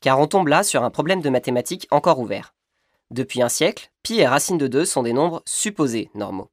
Car 0.02 0.20
on 0.20 0.28
tombe 0.28 0.48
là 0.48 0.64
sur 0.64 0.84
un 0.84 0.92
problème 0.92 1.22
de 1.22 1.30
mathématiques 1.30 1.88
encore 1.92 2.20
ouvert. 2.20 2.54
Depuis 3.12 3.42
un 3.42 3.50
siècle, 3.50 3.92
pi 4.04 4.20
et 4.20 4.28
racine 4.28 4.58
de 4.58 4.68
2 4.68 4.86
sont 4.86 5.04
des 5.04 5.14
nombres 5.14 5.42
supposés 5.46 6.10
normaux. 6.16 6.52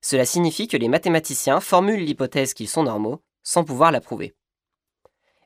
Cela 0.00 0.24
signifie 0.24 0.68
que 0.68 0.76
les 0.76 0.88
mathématiciens 0.88 1.60
formulent 1.60 2.04
l'hypothèse 2.04 2.54
qu'ils 2.54 2.68
sont 2.68 2.82
normaux 2.82 3.22
sans 3.42 3.64
pouvoir 3.64 3.92
la 3.92 4.00
prouver. 4.00 4.34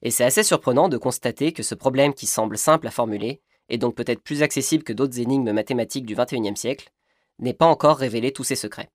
Et 0.03 0.11
c'est 0.11 0.25
assez 0.25 0.43
surprenant 0.43 0.89
de 0.89 0.99
constater 0.99 1.53
que 1.53 1.63
ce 1.63 1.75
problème 1.75 2.15
qui 2.15 2.27
semble 2.27 2.59
simple 2.59 2.87
à 2.87 2.91
formuler, 2.91 3.41
et 3.69 3.79
donc 3.79 3.95
peut-être 3.95 4.23
plus 4.23 4.43
accessible 4.43 4.85
que 4.85 4.93
d'autres 4.93 5.19
énigmes 5.19 5.53
mathématiques 5.53 6.07
du 6.07 6.15
XXIe 6.15 6.57
siècle, 6.57 6.91
n'est 7.39 7.55
pas 7.55 7.67
encore 7.67 7.97
révélé 7.97 8.33
tous 8.33 8.45
ses 8.45 8.57
secrets. 8.57 8.91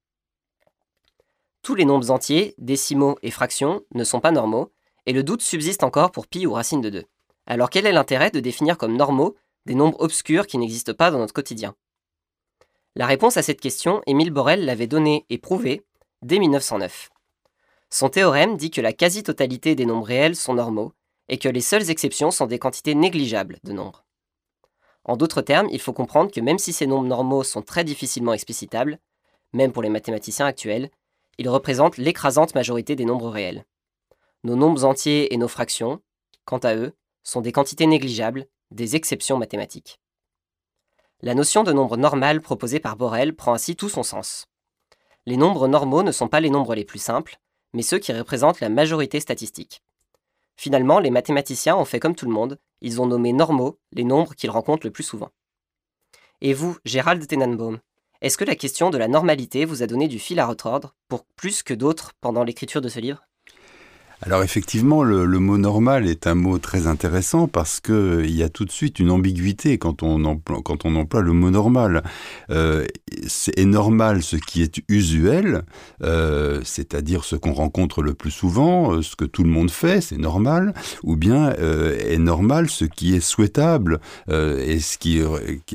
Tous 1.61 1.75
les 1.75 1.85
nombres 1.85 2.09
entiers, 2.09 2.55
décimaux 2.57 3.17
et 3.21 3.29
fractions 3.29 3.81
ne 3.93 4.03
sont 4.03 4.19
pas 4.19 4.31
normaux, 4.31 4.71
et 5.05 5.13
le 5.13 5.23
doute 5.23 5.41
subsiste 5.41 5.83
encore 5.83 6.11
pour 6.11 6.27
pi 6.27 6.47
ou 6.47 6.53
racine 6.53 6.81
de 6.81 6.89
2. 6.89 7.03
Alors 7.45 7.69
quel 7.69 7.85
est 7.85 7.91
l'intérêt 7.91 8.31
de 8.31 8.39
définir 8.39 8.77
comme 8.77 8.97
normaux 8.97 9.35
des 9.67 9.75
nombres 9.75 9.99
obscurs 10.01 10.47
qui 10.47 10.57
n'existent 10.57 10.93
pas 10.93 11.11
dans 11.11 11.19
notre 11.19 11.33
quotidien? 11.33 11.75
La 12.95 13.05
réponse 13.05 13.37
à 13.37 13.43
cette 13.43 13.61
question, 13.61 14.01
Émile 14.07 14.31
Borel 14.31 14.65
l'avait 14.65 14.87
donnée 14.87 15.25
et 15.29 15.37
prouvée 15.37 15.85
dès 16.23 16.39
1909. 16.39 17.09
Son 17.89 18.09
théorème 18.09 18.57
dit 18.57 18.71
que 18.71 18.81
la 18.81 18.93
quasi-totalité 18.93 19.75
des 19.75 19.85
nombres 19.85 20.07
réels 20.07 20.35
sont 20.35 20.55
normaux, 20.55 20.93
et 21.29 21.37
que 21.37 21.49
les 21.49 21.61
seules 21.61 21.89
exceptions 21.89 22.31
sont 22.31 22.47
des 22.47 22.59
quantités 22.59 22.95
négligeables 22.95 23.59
de 23.63 23.71
nombres. 23.71 24.03
En 25.03 25.15
d'autres 25.15 25.41
termes, 25.41 25.69
il 25.71 25.79
faut 25.79 25.93
comprendre 25.93 26.31
que 26.31 26.41
même 26.41 26.59
si 26.59 26.73
ces 26.73 26.87
nombres 26.87 27.07
normaux 27.07 27.43
sont 27.43 27.61
très 27.61 27.83
difficilement 27.83 28.33
explicitables, 28.33 28.99
même 29.53 29.71
pour 29.71 29.83
les 29.83 29.89
mathématiciens 29.89 30.45
actuels, 30.45 30.89
ils 31.41 31.49
représentent 31.49 31.97
l'écrasante 31.97 32.53
majorité 32.53 32.95
des 32.95 33.03
nombres 33.03 33.31
réels. 33.31 33.65
Nos 34.43 34.55
nombres 34.55 34.85
entiers 34.85 35.33
et 35.33 35.37
nos 35.37 35.47
fractions, 35.47 35.99
quant 36.45 36.59
à 36.59 36.75
eux, 36.75 36.93
sont 37.23 37.41
des 37.41 37.51
quantités 37.51 37.87
négligeables, 37.87 38.45
des 38.69 38.95
exceptions 38.95 39.39
mathématiques. 39.39 39.99
La 41.23 41.33
notion 41.33 41.63
de 41.63 41.73
nombre 41.73 41.97
normal 41.97 42.41
proposée 42.41 42.79
par 42.79 42.95
Borel 42.95 43.35
prend 43.35 43.53
ainsi 43.53 43.75
tout 43.75 43.89
son 43.89 44.03
sens. 44.03 44.49
Les 45.25 45.35
nombres 45.35 45.67
normaux 45.67 46.03
ne 46.03 46.11
sont 46.11 46.27
pas 46.27 46.41
les 46.41 46.51
nombres 46.51 46.75
les 46.75 46.85
plus 46.85 47.01
simples, 47.01 47.39
mais 47.73 47.81
ceux 47.81 47.97
qui 47.97 48.13
représentent 48.13 48.59
la 48.59 48.69
majorité 48.69 49.19
statistique. 49.19 49.81
Finalement, 50.55 50.99
les 50.99 51.09
mathématiciens 51.09 51.75
ont 51.75 51.85
fait 51.85 51.99
comme 51.99 52.15
tout 52.15 52.27
le 52.27 52.33
monde, 52.33 52.59
ils 52.81 53.01
ont 53.01 53.07
nommé 53.07 53.33
normaux 53.33 53.79
les 53.93 54.03
nombres 54.03 54.35
qu'ils 54.35 54.51
rencontrent 54.51 54.85
le 54.85 54.93
plus 54.93 55.03
souvent. 55.03 55.31
Et 56.41 56.53
vous, 56.53 56.77
Gérald 56.85 57.25
Tenenbaum, 57.25 57.79
est-ce 58.21 58.37
que 58.37 58.45
la 58.45 58.55
question 58.55 58.91
de 58.91 58.99
la 58.99 59.07
normalité 59.07 59.65
vous 59.65 59.81
a 59.81 59.87
donné 59.87 60.07
du 60.07 60.19
fil 60.19 60.39
à 60.39 60.45
retordre 60.45 60.93
pour 61.07 61.25
plus 61.25 61.63
que 61.63 61.73
d'autres 61.73 62.13
pendant 62.21 62.43
l'écriture 62.43 62.79
de 62.79 62.87
ce 62.87 62.99
livre? 62.99 63.23
Alors 64.23 64.43
effectivement, 64.43 65.01
le, 65.03 65.25
mot 65.39 65.57
normal 65.57 66.07
est 66.07 66.27
un 66.27 66.35
mot 66.35 66.59
très 66.59 66.85
intéressant 66.85 67.47
parce 67.47 67.79
que 67.79 68.23
il 68.23 68.35
y 68.35 68.43
a 68.43 68.49
tout 68.49 68.65
de 68.65 68.71
suite 68.71 68.99
une 68.99 69.09
ambiguïté 69.09 69.79
quand 69.79 70.03
on 70.03 70.25
emploie, 70.25 71.21
le 71.21 71.33
mot 71.33 71.49
normal. 71.49 72.03
Euh, 72.51 72.85
c'est 73.25 73.65
normal 73.65 74.21
ce 74.21 74.35
qui 74.35 74.61
est 74.61 74.79
usuel, 74.89 75.63
euh, 76.03 76.61
c'est-à-dire 76.63 77.23
ce 77.23 77.35
qu'on 77.35 77.53
rencontre 77.53 78.03
le 78.03 78.13
plus 78.13 78.29
souvent, 78.29 78.93
euh, 78.93 79.01
ce 79.01 79.15
que 79.15 79.25
tout 79.25 79.43
le 79.43 79.49
monde 79.49 79.71
fait, 79.71 80.01
c'est 80.01 80.19
normal, 80.19 80.75
ou 81.03 81.15
bien 81.15 81.51
est 81.51 82.19
normal 82.19 82.69
ce 82.69 82.85
qui 82.85 83.15
est 83.15 83.19
souhaitable 83.21 83.99
et 84.29 84.79
ce 84.79 84.97
qui, 84.99 85.19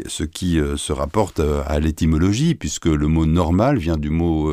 ce 0.07 0.23
qui 0.23 0.61
se 0.77 0.93
rapporte 0.93 1.41
à 1.67 1.81
l'étymologie, 1.81 2.55
puisque 2.55 2.87
le 2.87 3.09
mot 3.09 3.27
normal 3.27 3.79
vient 3.79 3.97
du 3.97 4.11
mot, 4.11 4.53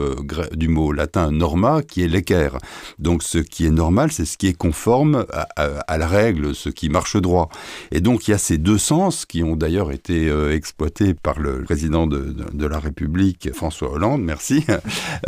du 0.54 0.68
mot 0.68 0.92
latin 0.92 1.30
norma, 1.32 1.84
qui 1.84 2.02
est 2.02 2.08
l'équerre. 2.08 2.58
Donc 2.98 3.22
ce 3.22 3.38
qui 3.38 3.66
est 3.66 3.70
normal 3.70 3.83
normal, 3.84 4.14
c'est 4.14 4.24
ce 4.24 4.38
qui 4.38 4.48
est 4.48 4.58
conforme 4.58 5.26
à, 5.58 5.98
la 5.98 6.08
règle, 6.08 6.56
ce 6.56 6.70
qui 6.70 6.88
marche 6.88 7.18
droit. 7.18 7.50
Et 7.92 8.00
donc 8.00 8.28
il 8.28 8.32
y 8.32 8.34
a 8.34 8.38
ces 8.38 8.58
deux 8.58 8.78
sens 8.78 9.26
qui 9.26 9.44
ont 9.44 9.58
d'ailleurs 9.58 9.92
été 9.92 10.30
euh, 10.30 10.56
exploités 10.56 11.14
par 11.14 11.38
le 11.40 11.64
président 11.64 12.08
de, 12.08 12.66
la 12.66 12.80
République, 12.80 13.50
François 13.54 13.92
Hollande, 13.92 14.22
merci. 14.22 14.66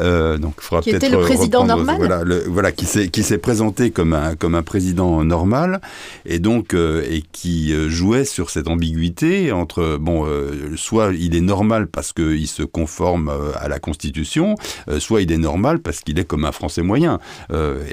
Euh, 0.02 0.38
donc, 0.38 0.56
faudra 0.60 0.82
qui 0.82 0.90
était 0.90 1.10
le 1.10 1.20
président 1.20 1.66
normal. 1.66 1.98
Voilà, 1.98 2.24
voilà 2.48 2.72
qui 2.72 2.86
s'est 2.86 3.08
qui 3.08 3.24
s'est 3.24 3.38
présenté 3.38 3.92
comme 3.92 4.14
un 4.14 4.36
comme 4.36 4.56
un 4.56 4.64
président 4.64 5.24
normal 5.24 5.80
et 6.26 6.40
donc 6.40 6.74
euh, 6.74 7.06
et 7.10 7.24
qui 7.32 7.74
jouait 7.90 8.26
sur 8.26 8.50
cette 8.50 8.68
ambiguïté 8.68 9.52
entre 9.52 9.98
bon 9.98 10.26
soit 10.76 11.12
il 11.18 11.36
est 11.36 11.48
normal 11.56 11.88
parce 11.88 12.12
qu'il 12.14 12.48
se 12.48 12.64
conforme 12.64 13.32
à 13.56 13.68
la 13.68 13.80
Constitution, 13.80 14.56
soit 15.00 15.22
il 15.22 15.32
est 15.32 15.44
normal 15.50 15.80
parce 15.80 16.02
qu'il 16.02 16.20
est 16.20 16.26
comme 16.26 16.46
un 16.46 16.52
Français 16.52 16.82
moyen. 16.82 17.20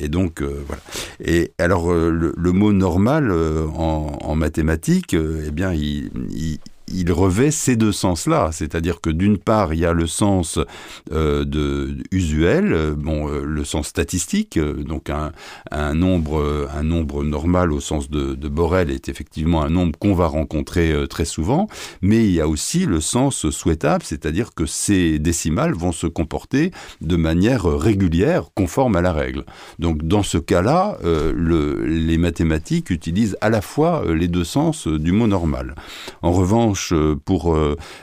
et 0.01 0.09
donc 0.09 0.43
voilà. 0.67 0.83
Et 1.25 1.53
alors, 1.59 1.93
euh, 1.93 2.11
le, 2.11 2.53
mot 2.53 2.73
normal 2.73 3.31
euh, 3.31 3.67
en, 3.67 4.35
mathématiques, 4.35 5.15
euh, 5.15 5.45
eh 5.47 5.51
bien, 5.51 5.73
il 5.73 6.59
revêt 7.13 7.51
ces 7.51 7.77
deux 7.77 7.93
sens-là, 7.93 8.51
c'est-à-dire 8.53 9.01
que 9.01 9.11
d'une 9.11 9.39
part, 9.39 9.75
il 9.75 9.81
y 9.81 9.87
a 9.87 9.93
le 9.93 10.07
sens 10.07 10.59
euh, 11.13 11.45
de, 11.45 11.99
usuel, 12.11 12.95
bon, 12.97 13.29
euh, 13.29 13.45
le 13.45 13.65
sens 13.65 13.89
statistique, 13.89 14.57
euh, 14.57 14.83
donc 14.83 15.11
un, 15.11 15.33
un, 15.71 15.95
nombre, 15.95 17.23
normal 17.25 17.73
au 17.73 17.81
sens 17.81 18.11
de, 18.11 18.35
Borel 18.49 18.91
est 18.91 19.09
effectivement 19.09 19.63
un 19.63 19.71
nombre 19.71 19.99
qu'on 19.99 20.15
va 20.15 20.27
rencontrer 20.27 20.95
très 21.09 21.25
souvent, 21.25 21.69
mais 22.03 22.25
il 22.25 22.33
y 22.33 22.41
a 22.41 22.49
aussi 22.49 22.85
le 22.85 23.01
sens 23.01 23.49
souhaitable, 23.51 24.05
c'est-à-dire 24.05 24.53
que 24.55 24.67
ces 24.67 25.19
décimales 25.19 25.73
vont 25.73 25.93
se 25.93 26.07
comporter 26.07 26.71
de 27.01 27.17
manière 27.17 27.65
régulière, 27.65 28.51
conforme 28.55 28.97
à 28.97 29.01
la 29.01 29.13
règle. 29.13 29.45
Donc 29.79 30.03
dans 30.03 30.23
ce 30.23 30.39
cas-là, 30.39 30.99
le, 31.03 31.85
les 31.87 32.19
mathématiques 32.19 32.91
utilisent 32.91 33.39
à 33.41 33.49
la 33.49 33.63
fois 33.63 34.05
les 34.13 34.29
deux 34.29 34.45
sens 34.45 34.87
du 34.87 35.13
mot 35.13 35.27
normal. 35.27 35.75
En 36.21 36.33
revanche, 36.33 36.82
pour 37.25 37.57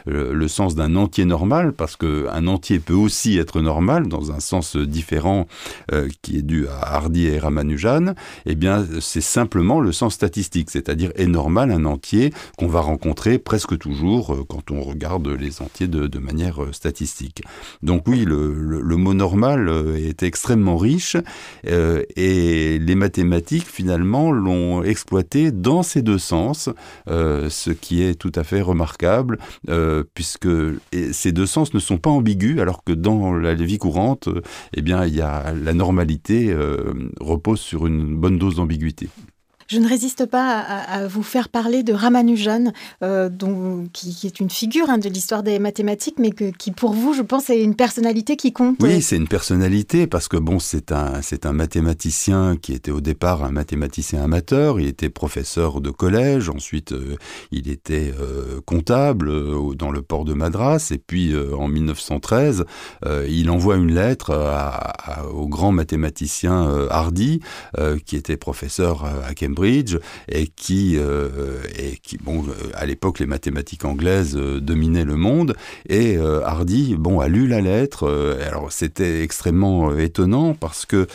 le 0.05 0.47
sens 0.47 0.75
d'un 0.75 0.95
entier 0.95 1.25
normal, 1.25 1.73
parce 1.73 1.95
qu'un 1.95 2.47
entier 2.47 2.79
peut 2.79 2.93
aussi 2.93 3.37
être 3.37 3.61
normal 3.61 4.07
dans 4.07 4.31
un 4.31 4.39
sens 4.39 4.75
différent 4.75 5.47
euh, 5.91 6.09
qui 6.21 6.37
est 6.37 6.41
dû 6.41 6.67
à 6.67 6.95
Hardy 6.95 7.27
et 7.27 7.39
Ramanujan, 7.39 8.13
eh 8.45 8.55
bien 8.55 8.85
c'est 9.01 9.21
simplement 9.21 9.79
le 9.79 9.91
sens 9.91 10.13
statistique, 10.13 10.69
c'est-à-dire 10.69 11.11
est 11.15 11.27
normal 11.27 11.71
un 11.71 11.85
entier 11.85 12.33
qu'on 12.57 12.67
va 12.67 12.81
rencontrer 12.81 13.37
presque 13.37 13.77
toujours 13.77 14.33
euh, 14.33 14.43
quand 14.47 14.71
on 14.71 14.81
regarde 14.81 15.27
les 15.27 15.61
entiers 15.61 15.87
de, 15.87 16.19
manière 16.19 16.63
euh, 16.63 16.73
statistique. 16.73 17.43
Donc 17.81 18.07
oui, 18.07 18.25
le, 18.25 18.97
mot 18.97 19.13
normal 19.13 19.71
est 19.95 20.23
extrêmement 20.23 20.75
riche 20.75 21.15
et 21.63 22.79
les 22.79 22.95
mathématiques 22.95 23.65
finalement 23.65 24.31
l'ont 24.31 24.83
exploité 24.83 25.51
dans 25.51 25.83
ces 25.83 26.01
deux 26.01 26.17
sens, 26.17 26.69
ce 27.07 27.69
qui 27.69 28.03
est 28.03 28.15
tout 28.15 28.31
à 28.35 28.43
fait 28.43 28.61
remarquable 28.69 29.37
puisque 30.13 30.47
ces 31.11 31.31
deux 31.31 31.45
sens 31.45 31.73
ne 31.73 31.79
sont 31.79 31.97
pas 31.97 32.09
ambigus, 32.09 32.59
alors 32.59 32.83
que 32.83 32.91
dans 32.91 33.33
la 33.33 33.53
vie 33.53 33.77
courante, 33.77 34.27
euh, 34.27 34.41
eh 34.73 34.81
la 34.81 35.73
normalité 35.73 36.51
euh, 36.51 36.93
repose 37.19 37.59
sur 37.59 37.87
une 37.87 38.15
bonne 38.15 38.37
dose 38.37 38.55
d'ambiguïté. 38.55 39.09
Je 39.69 39.77
ne 39.77 39.87
résiste 39.87 40.25
pas 40.25 40.57
à, 40.57 41.05
vous 41.05 41.21
faire 41.21 41.47
parler 41.47 41.83
de 41.83 41.93
Ramanujan, 41.93 42.73
euh, 43.03 43.29
qui, 43.93 44.25
est 44.25 44.39
une 44.39 44.49
figure 44.49 44.89
hein, 44.89 44.97
de 44.97 45.07
l'histoire 45.09 45.43
des 45.43 45.59
mathématiques, 45.59 46.15
mais 46.17 46.31
qui 46.31 46.71
pour 46.71 46.93
vous, 46.93 47.13
je 47.13 47.21
pense, 47.21 47.51
est 47.51 47.61
une 47.61 47.75
personnalité 47.75 48.35
qui 48.35 48.51
compte. 48.51 48.77
Oui, 48.81 48.99
c'est 49.03 49.15
une 49.15 49.27
personnalité 49.27 50.07
parce 50.07 50.27
que 50.27 50.37
bon, 50.37 50.57
c'est 50.57 50.91
un, 50.91 51.51
mathématicien 51.53 52.57
qui 52.59 52.73
était 52.73 52.89
au 52.89 52.99
départ 52.99 53.43
un 53.43 53.51
mathématicien 53.51 54.23
amateur. 54.23 54.79
Il 54.79 54.87
était 54.87 55.09
professeur 55.09 55.81
de 55.81 55.91
collège, 55.91 56.49
ensuite 56.49 56.93
euh, 56.93 57.17
il 57.51 57.69
était 57.69 58.11
euh, 58.19 58.61
comptable 58.65 59.29
euh, 59.29 59.75
dans 59.75 59.91
le 59.91 60.01
port 60.01 60.25
de 60.25 60.33
Madras, 60.33 60.89
et 60.89 60.97
puis 60.97 61.35
en 61.55 61.67
1913, 61.67 62.65
il 63.27 63.51
envoie 63.51 63.75
une 63.75 63.93
lettre 63.93 64.31
au 65.31 65.47
grand 65.47 65.71
mathématicien 65.71 66.87
Hardy, 66.89 67.41
qui 68.05 68.15
était 68.15 68.37
professeur 68.37 69.05
à 69.05 69.35
Cambridge 69.35 69.58
et 69.63 70.47
qui, 70.47 70.97
euh, 70.97 71.59
et 71.77 71.97
qui 71.97 72.17
bon, 72.17 72.45
à 72.73 72.85
l'époque, 72.85 73.19
les 73.19 73.25
mathématiques 73.25 73.85
anglaises 73.85 74.35
euh, 74.35 74.59
dominaient 74.59 75.05
le 75.05 75.15
monde. 75.15 75.55
Et 75.87 76.17
euh, 76.17 76.41
Hardy, 76.43 76.95
bon, 76.97 77.19
a 77.19 77.27
lu 77.27 77.47
la 77.47 77.61
lettre. 77.61 78.09
alors, 78.45 78.71
c'était 78.71 79.23
extrêmement 79.23 79.95
étonnant 79.97 80.53
parce 80.53 80.85
que, 80.85 81.07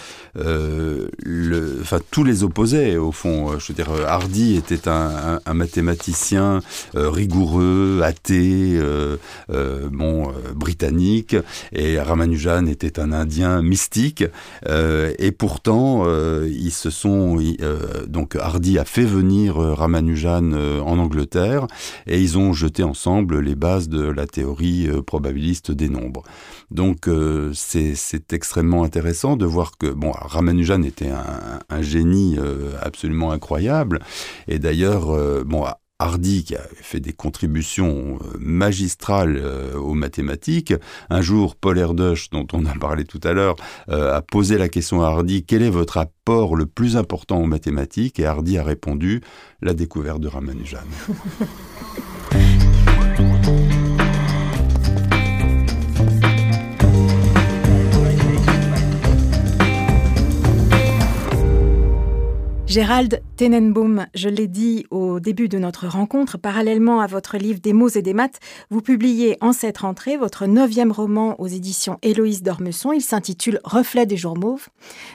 tous 2.11 2.25
les 2.25 2.45
opposaient 2.45 2.97
au 2.97 3.13
fond. 3.13 3.59
Je 3.59 3.69
veux 3.69 3.75
dire, 3.75 3.91
Hardy 4.07 4.57
était 4.57 4.89
un, 4.89 5.41
un, 5.45 5.55
mathématicien 5.55 6.61
rigoureux, 6.95 8.01
athée, 8.03 8.79
bon, 9.91 10.33
britannique, 10.55 11.37
et 11.73 11.99
Ramanujan 12.01 12.67
était 12.67 12.99
un 12.99 13.13
Indien 13.13 13.63
mystique. 13.63 14.25
et 14.67 15.33
pourtant, 15.33 16.05
ils 16.47 16.73
se 16.73 16.91
sont 16.91 17.39
donc 18.07 18.34
Hardy 18.39 18.79
a 18.79 18.85
fait 18.85 19.05
venir 19.05 19.63
euh, 19.63 19.75
Ramanujan 19.75 20.53
euh, 20.53 20.81
en 20.81 20.99
Angleterre 20.99 21.67
et 22.07 22.21
ils 22.21 22.39
ont 22.39 22.53
jeté 22.53 22.83
ensemble 22.83 23.41
les 23.41 23.55
bases 23.55 23.89
de 23.89 24.03
la 24.03 24.27
théorie 24.27 24.89
euh, 24.89 25.03
probabiliste 25.03 25.71
des 25.71 25.89
nombres. 25.89 26.23
Donc 26.71 27.09
c'est 27.53 28.33
extrêmement 28.33 28.83
intéressant 28.83 29.37
de 29.37 29.45
voir 29.47 29.77
que 29.79 29.87
bon 29.87 30.11
Ramanujan 30.11 30.83
était 30.83 31.11
un, 31.11 31.83
génie 31.83 32.37
absolument 32.81 33.31
incroyable 33.31 34.01
et 34.49 34.59
d'ailleurs 34.59 35.45
bon 35.45 35.65
Hardy, 36.05 36.45
qui 36.45 36.55
a 36.55 36.63
fait 36.75 37.01
des 37.01 37.13
contributions 37.13 38.19
magistrales 38.39 39.43
aux 39.77 39.95
mathématiques, 39.95 40.75
un 41.11 41.23
jour, 41.23 41.57
Paul 41.57 41.79
Erdős, 41.79 42.29
dont 42.31 42.47
on 42.53 42.67
a 42.67 42.75
parlé 42.75 43.05
tout 43.05 43.21
à 43.25 43.33
l'heure, 43.33 43.57
a 43.89 44.23
posé 44.23 44.59
la 44.59 44.69
question 44.69 45.03
à 45.03 45.07
Hardy, 45.07 45.45
quel 45.45 45.63
est 45.63 45.71
votre 45.71 45.97
apport 45.99 46.57
le 46.57 46.67
plus 46.67 46.97
important 46.97 47.41
aux 47.41 47.47
mathématiques? 47.47 48.21
Et 48.21 48.27
Hardy 48.27 48.59
a 48.59 48.65
répondu, 48.65 49.23
la 49.63 49.75
découverte 49.75 50.21
de 50.21 50.29
Ramanujan. 50.29 50.79
Gérald 62.75 63.23
Tenenbaum, 63.37 64.07
je 64.17 64.29
l'ai 64.29 64.49
dit 64.49 64.85
au 64.91 65.21
début 65.21 65.49
de 65.49 65.61
notre 65.61 65.87
rencontre, 65.87 66.39
parallèlement 66.39 66.99
à 66.99 67.07
votre 67.07 67.39
livre 67.39 67.61
Des 67.61 67.73
mots 67.73 67.89
et 67.89 68.03
des 68.03 68.15
maths, 68.15 68.41
vous 68.69 68.81
publiez 68.81 69.37
en 69.41 69.53
cette 69.53 69.79
rentrée 69.79 70.17
votre 70.17 70.47
neuvième 70.47 70.91
roman 70.91 71.41
aux 71.41 71.47
éditions 71.47 72.01
Héloïse 72.03 72.43
d'Ormesson. 72.43 72.91
Il 72.93 73.01
s'intitule 73.01 73.61
Reflet 73.63 74.07
des 74.07 74.17
jours 74.17 74.37
mauves. 74.37 74.67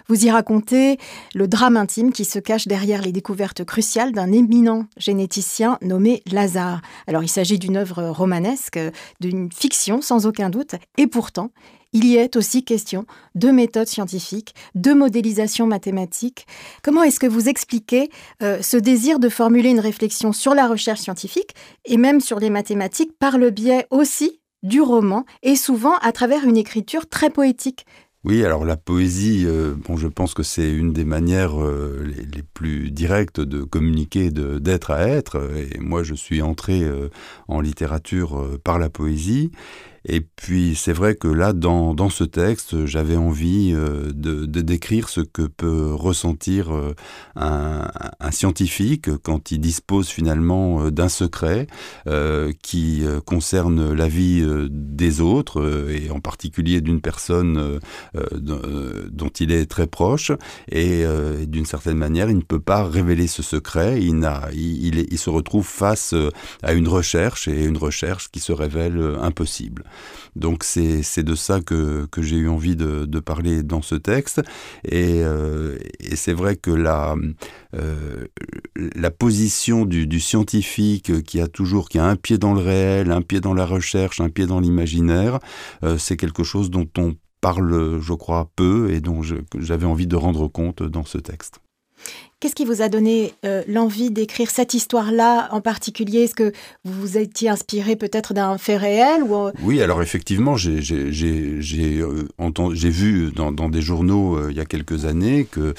Vous 0.08 0.26
y 0.26 0.32
racontez 0.32 1.00
le 1.36 1.50
drame 1.50 1.76
intime 1.76 2.14
qui 2.14 2.24
se 2.24 2.40
cache 2.40 2.66
derrière 2.66 3.02
les 3.02 3.12
découvertes 3.12 3.66
cruciales 3.66 4.14
d'un 4.14 4.32
éminent 4.32 4.86
généticien 4.96 5.80
nommé 5.82 6.24
Lazare. 6.32 6.80
Alors 7.08 7.24
il 7.24 7.30
s'agit 7.30 7.60
d'une 7.60 7.76
œuvre 7.76 8.06
romanesque, 8.06 8.80
d'une 9.20 9.52
fiction 9.52 10.02
sans 10.02 10.26
aucun 10.26 10.50
doute, 10.50 10.76
et 10.96 11.08
pourtant 11.08 11.52
il 11.94 12.06
y 12.06 12.18
est 12.18 12.36
aussi 12.36 12.64
question 12.64 13.06
de 13.36 13.50
méthodes 13.50 13.88
scientifiques, 13.88 14.54
de 14.76 14.94
modélisation 14.94 15.66
mathématique. 15.66 16.46
Comment 16.84 17.04
est-ce 17.04 17.20
que 17.20 17.28
vous 17.28 17.50
expliquez 17.50 18.10
euh, 18.44 18.62
ce 18.62 18.78
désir 18.78 19.20
de 19.20 19.30
formuler 19.30 19.70
une 19.70 19.80
réflexion 19.80 20.32
sur 20.32 20.54
la 20.54 20.68
recherche 20.68 21.02
scientifique 21.02 21.56
et 21.86 21.98
même 21.98 22.22
sur 22.22 22.40
les 22.40 22.50
mathématiques 22.50 23.18
par 23.18 23.38
le 23.38 23.50
biais 23.50 23.88
aussi 23.90 24.40
du 24.62 24.82
roman 24.82 25.26
et 25.42 25.56
souvent 25.56 25.96
à 26.02 26.12
travers 26.12 26.46
une 26.46 26.58
écriture 26.58 27.08
très 27.08 27.30
poétique? 27.30 27.86
Oui, 28.26 28.44
alors 28.44 28.66
la 28.66 28.76
poésie, 28.76 29.46
euh, 29.48 29.76
bon, 29.88 29.96
je 29.96 30.10
pense 30.10 30.34
que 30.34 30.44
c'est 30.44 30.70
une 30.70 30.92
des 30.92 31.06
manières 31.06 31.60
euh, 31.60 32.06
les, 32.06 32.44
plus 32.44 32.92
directes 32.92 33.40
de 33.40 33.64
communiquer 33.64 34.30
d'être 34.30 34.92
à 34.92 35.08
être. 35.08 35.40
Et 35.56 35.80
moi, 35.80 36.04
je 36.04 36.14
suis 36.14 36.42
entré 36.42 36.84
en 37.48 37.62
littérature 37.62 38.60
par 38.62 38.78
la 38.78 38.90
poésie. 38.90 39.52
Et 40.12 40.22
puis 40.22 40.76
c'est 40.76 40.94
vrai 40.94 41.16
que 41.16 41.28
là, 41.28 41.54
dans, 41.54 41.94
dans 41.94 42.10
ce 42.10 42.24
texte, 42.24 42.86
j'avais 42.88 43.16
envie 43.16 43.74
euh, 43.76 44.12
de, 44.12 44.46
de, 44.46 44.62
décrire 44.62 45.08
ce 45.08 45.22
que 45.22 45.44
peut 45.44 45.94
ressentir 45.94 46.74
euh, 46.74 46.96
un, 47.36 47.88
un, 48.20 48.32
scientifique 48.32 49.16
quand 49.24 49.52
il 49.52 49.60
dispose 49.60 50.08
finalement 50.10 50.82
euh, 50.82 50.92
d'un 50.92 51.10
secret 51.10 51.68
qui 52.64 53.04
concerne 53.26 53.94
la 53.94 54.08
vie 54.08 54.46
des 54.70 55.22
autres, 55.22 55.90
et 55.90 56.10
en 56.10 56.20
particulier 56.20 56.82
d'une 56.82 57.02
personne 57.02 57.80
dont 58.34 59.30
il 59.40 59.52
est 59.52 59.66
très 59.66 59.88
proche. 59.88 60.32
Et 60.72 61.04
d'une 61.46 61.66
certaine 61.66 61.98
manière, 61.98 62.30
il 62.30 62.38
ne 62.38 62.42
peut 62.42 62.60
pas 62.60 62.84
révéler 62.84 63.28
ce 63.28 63.44
secret. 63.44 64.02
Il, 64.02 64.26
il 64.54 65.18
se 65.18 65.30
retrouve 65.30 65.68
face 65.68 66.16
à 66.64 66.74
une 66.74 66.88
recherche, 66.88 67.48
et 67.48 67.66
une 67.66 67.78
recherche 67.78 68.30
qui 68.32 68.40
se 68.40 68.52
révèle 68.52 69.00
impossible. 69.22 69.84
Donc 70.36 70.64
c'est 70.64 71.24
de 71.24 71.36
ça 71.36 71.62
que, 71.62 72.06
que 72.12 72.22
j'ai 72.22 72.38
eu 72.38 72.50
envie 72.50 72.76
de, 72.76 73.20
parler 73.20 73.64
dans 73.64 73.82
ce 73.82 73.96
texte. 73.96 74.42
Et, 74.86 75.22
euh, 75.24 75.78
c'est 76.16 76.34
vrai 76.34 76.56
que 76.56 76.72
la, 76.72 77.16
euh, 77.76 78.26
la 78.76 79.12
position 79.12 79.86
du, 79.86 80.08
du, 80.08 80.20
scientifique 80.20 81.24
qui 81.24 81.42
a 81.42 81.48
toujours 81.48 81.90
qui 81.90 82.00
a 82.00 82.06
un 82.06 82.16
pied 82.16 82.38
dans 82.38 82.54
le 82.54 82.62
réel, 82.62 83.12
un 83.12 83.22
pied 83.22 83.42
dans 83.42 83.54
la 83.54 83.66
recherche, 83.66 84.22
un 84.22 84.30
pied 84.30 84.46
dans 84.46 84.60
l'imaginaire, 84.60 85.40
euh, 85.84 85.98
c'est 85.98 86.18
quelque 86.18 86.44
chose 86.44 86.70
dont 86.70 86.88
on 86.98 87.16
parle, 87.42 88.00
je 88.02 88.14
crois, 88.14 88.52
peu 88.56 88.92
et 88.92 89.02
dont 89.02 89.22
j'avais 89.58 89.86
envie 89.86 90.08
de 90.08 90.16
rendre 90.16 90.48
compte 90.48 90.84
dans 90.84 91.06
ce 91.06 91.18
texte. 91.18 91.60
Qu'est-ce 92.42 92.56
qui 92.56 92.64
vous 92.64 92.82
a 92.82 92.88
donné 92.88 93.34
euh, 93.44 93.64
l'envie 93.68 94.12
d'écrire 94.12 94.50
cette 94.50 94.74
histoire-là 94.74 95.50
en 95.52 95.60
particulier? 95.60 96.20
Est-ce 96.20 96.36
que 96.36 96.54
vous 96.86 96.94
vous 96.94 97.18
étiez 97.18 97.50
inspiré 97.50 97.98
peut-être 97.98 98.34
d'un 98.34 98.58
fait 98.58 98.78
réel 98.78 99.24
ou... 99.24 99.36
Euh, 99.36 99.52
oui, 99.62 99.82
alors 99.82 100.02
effectivement, 100.02 100.56
j'ai 100.56 100.80
euh, 100.80 101.60
vu 102.40 103.32
dans, 103.34 103.52
des 103.52 103.82
journaux 103.82 104.50
il 104.50 104.56
y 104.56 104.62
a 104.62 104.66
quelques 104.66 105.04
années 105.04 105.48
que 105.52 105.74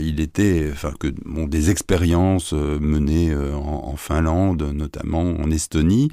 il 0.00 0.18
était, 0.18 0.68
enfin 0.72 0.92
que 0.98 1.14
des 1.46 1.70
expériences 1.70 2.52
menées 2.52 3.32
en, 3.32 3.94
Finlande, 3.96 4.62
notamment 4.74 5.22
en 5.22 5.48
Estonie, 5.52 6.10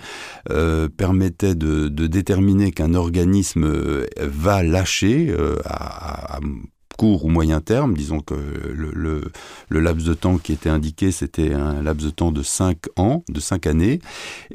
permettaient 0.95 1.55
de, 1.55 1.87
déterminer 1.87 2.71
qu'un 2.71 2.93
organisme 2.93 4.05
va 4.19 4.61
lâcher 4.61 5.35
à 5.65 6.39
court 6.93 7.25
ou 7.25 7.29
moyen 7.29 7.61
terme. 7.61 7.95
Disons 7.95 8.19
que 8.19 8.33
le, 8.33 9.31
laps 9.69 10.05
de 10.05 10.13
temps 10.13 10.37
qui 10.37 10.53
était 10.53 10.69
indiqué, 10.69 11.11
c'était 11.11 11.53
un 11.53 11.81
laps 11.81 12.05
de 12.05 12.11
temps 12.11 12.31
de 12.31 12.43
5 12.43 12.77
ans, 12.97 13.23
de 13.29 13.39
5 13.39 13.67
années, 13.67 13.99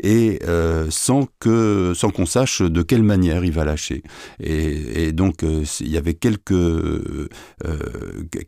et 0.03 0.41
euh, 0.47 0.87
sans 0.91 1.27
que 1.41 1.93
sans 1.95 2.11
qu'on 2.11 2.27
sache 2.27 2.63
de 2.63 2.83
quelle 2.83 3.03
manière 3.03 3.45
il 3.45 3.53
va 3.53 3.65
lâcher. 3.65 4.03
Et, 4.41 5.13
donc 5.13 5.43
euh, 5.43 5.65
il 5.81 5.91
y 5.91 5.97
avait 5.97 6.15
quelques 6.15 6.53
euh, 6.53 7.29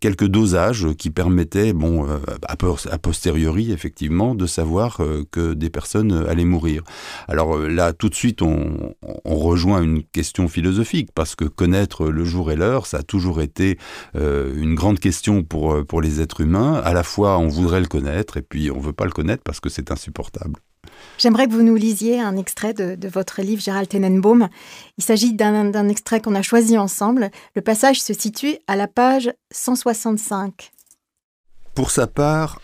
quelques 0.01 0.27
dosages 0.27 0.88
qui 0.98 1.11
permettaient, 1.11 1.72
bon, 1.72 2.07
a 2.46 2.98
posteriori 2.98 3.72
effectivement, 3.72 4.35
de 4.35 4.46
savoir 4.46 5.01
que 5.31 5.55
des 5.55 5.70
personnes 5.70 6.12
allaient 6.29 6.44
mourir. 6.44 6.83
Alors 7.29 7.59
là, 7.59 7.92
tout 7.92 8.09
de 8.09 8.14
suite, 8.14 8.42
on 8.42 8.94
rejoint 9.24 9.83
une 9.83 10.03
question 10.03 10.48
philosophique 10.48 11.11
parce 11.14 11.35
que 11.35 11.44
connaître 11.44 12.07
le 12.07 12.24
jour 12.24 12.53
et 12.53 12.57
l'heure, 12.57 12.87
ça 12.87 12.98
a 12.98 13.03
toujours 13.03 13.40
été 13.40 13.77
euh, 14.16 14.52
une 14.56 14.74
grande 14.74 14.98
question 14.98 15.42
pour, 15.42 15.72
euh, 15.72 15.84
pour 15.84 16.00
les 16.00 16.20
êtres 16.20 16.40
humains. 16.40 16.74
À 16.84 16.92
la 16.92 17.02
fois, 17.02 17.38
on 17.38 17.48
voudrait 17.48 17.80
le 17.80 17.86
connaître 17.86 18.36
et 18.36 18.42
puis 18.42 18.70
on 18.70 18.80
veut 18.80 18.92
pas 18.92 19.04
le 19.04 19.10
connaître 19.10 19.42
parce 19.42 19.60
que 19.60 19.68
c'est 19.68 19.90
insupportable. 19.90 20.60
J'aimerais 21.18 21.46
que 21.46 21.52
vous 21.52 21.62
nous 21.62 21.76
lisiez 21.76 22.20
un 22.20 22.36
extrait 22.36 22.74
de, 22.74 22.94
de 22.94 23.08
votre 23.08 23.42
livre 23.42 23.60
Gérald 23.60 23.88
Tenenbaum. 23.88 24.48
Il 24.96 25.04
s'agit 25.04 25.34
d'un 25.34 25.88
extrait 25.88 26.20
qu'on 26.20 26.34
a 26.34 26.42
choisi 26.42 26.78
ensemble. 26.78 27.30
Le 27.54 27.62
passage 27.62 28.00
se 28.00 28.12
situe 28.12 28.56
à 28.66 28.76
la 28.76 28.88
page 28.88 29.30
165. 29.52 30.70
Pour 31.74 31.90
sa 31.90 32.06
part, 32.06 32.60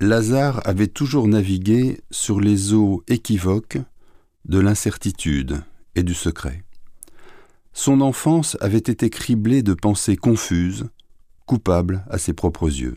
Lazare 0.00 0.60
avait 0.64 0.88
toujours 0.88 1.26
navigué 1.26 2.00
sur 2.10 2.40
les 2.40 2.74
eaux 2.74 3.02
équivoques 3.08 3.78
de 4.44 4.58
l'incertitude 4.58 5.62
et 5.94 6.02
du 6.02 6.14
secret. 6.14 6.65
Son 7.78 8.00
enfance 8.00 8.56
avait 8.62 8.78
été 8.78 9.10
criblée 9.10 9.62
de 9.62 9.74
pensées 9.74 10.16
confuses, 10.16 10.88
coupables 11.44 12.06
à 12.08 12.16
ses 12.16 12.32
propres 12.32 12.68
yeux. 12.68 12.96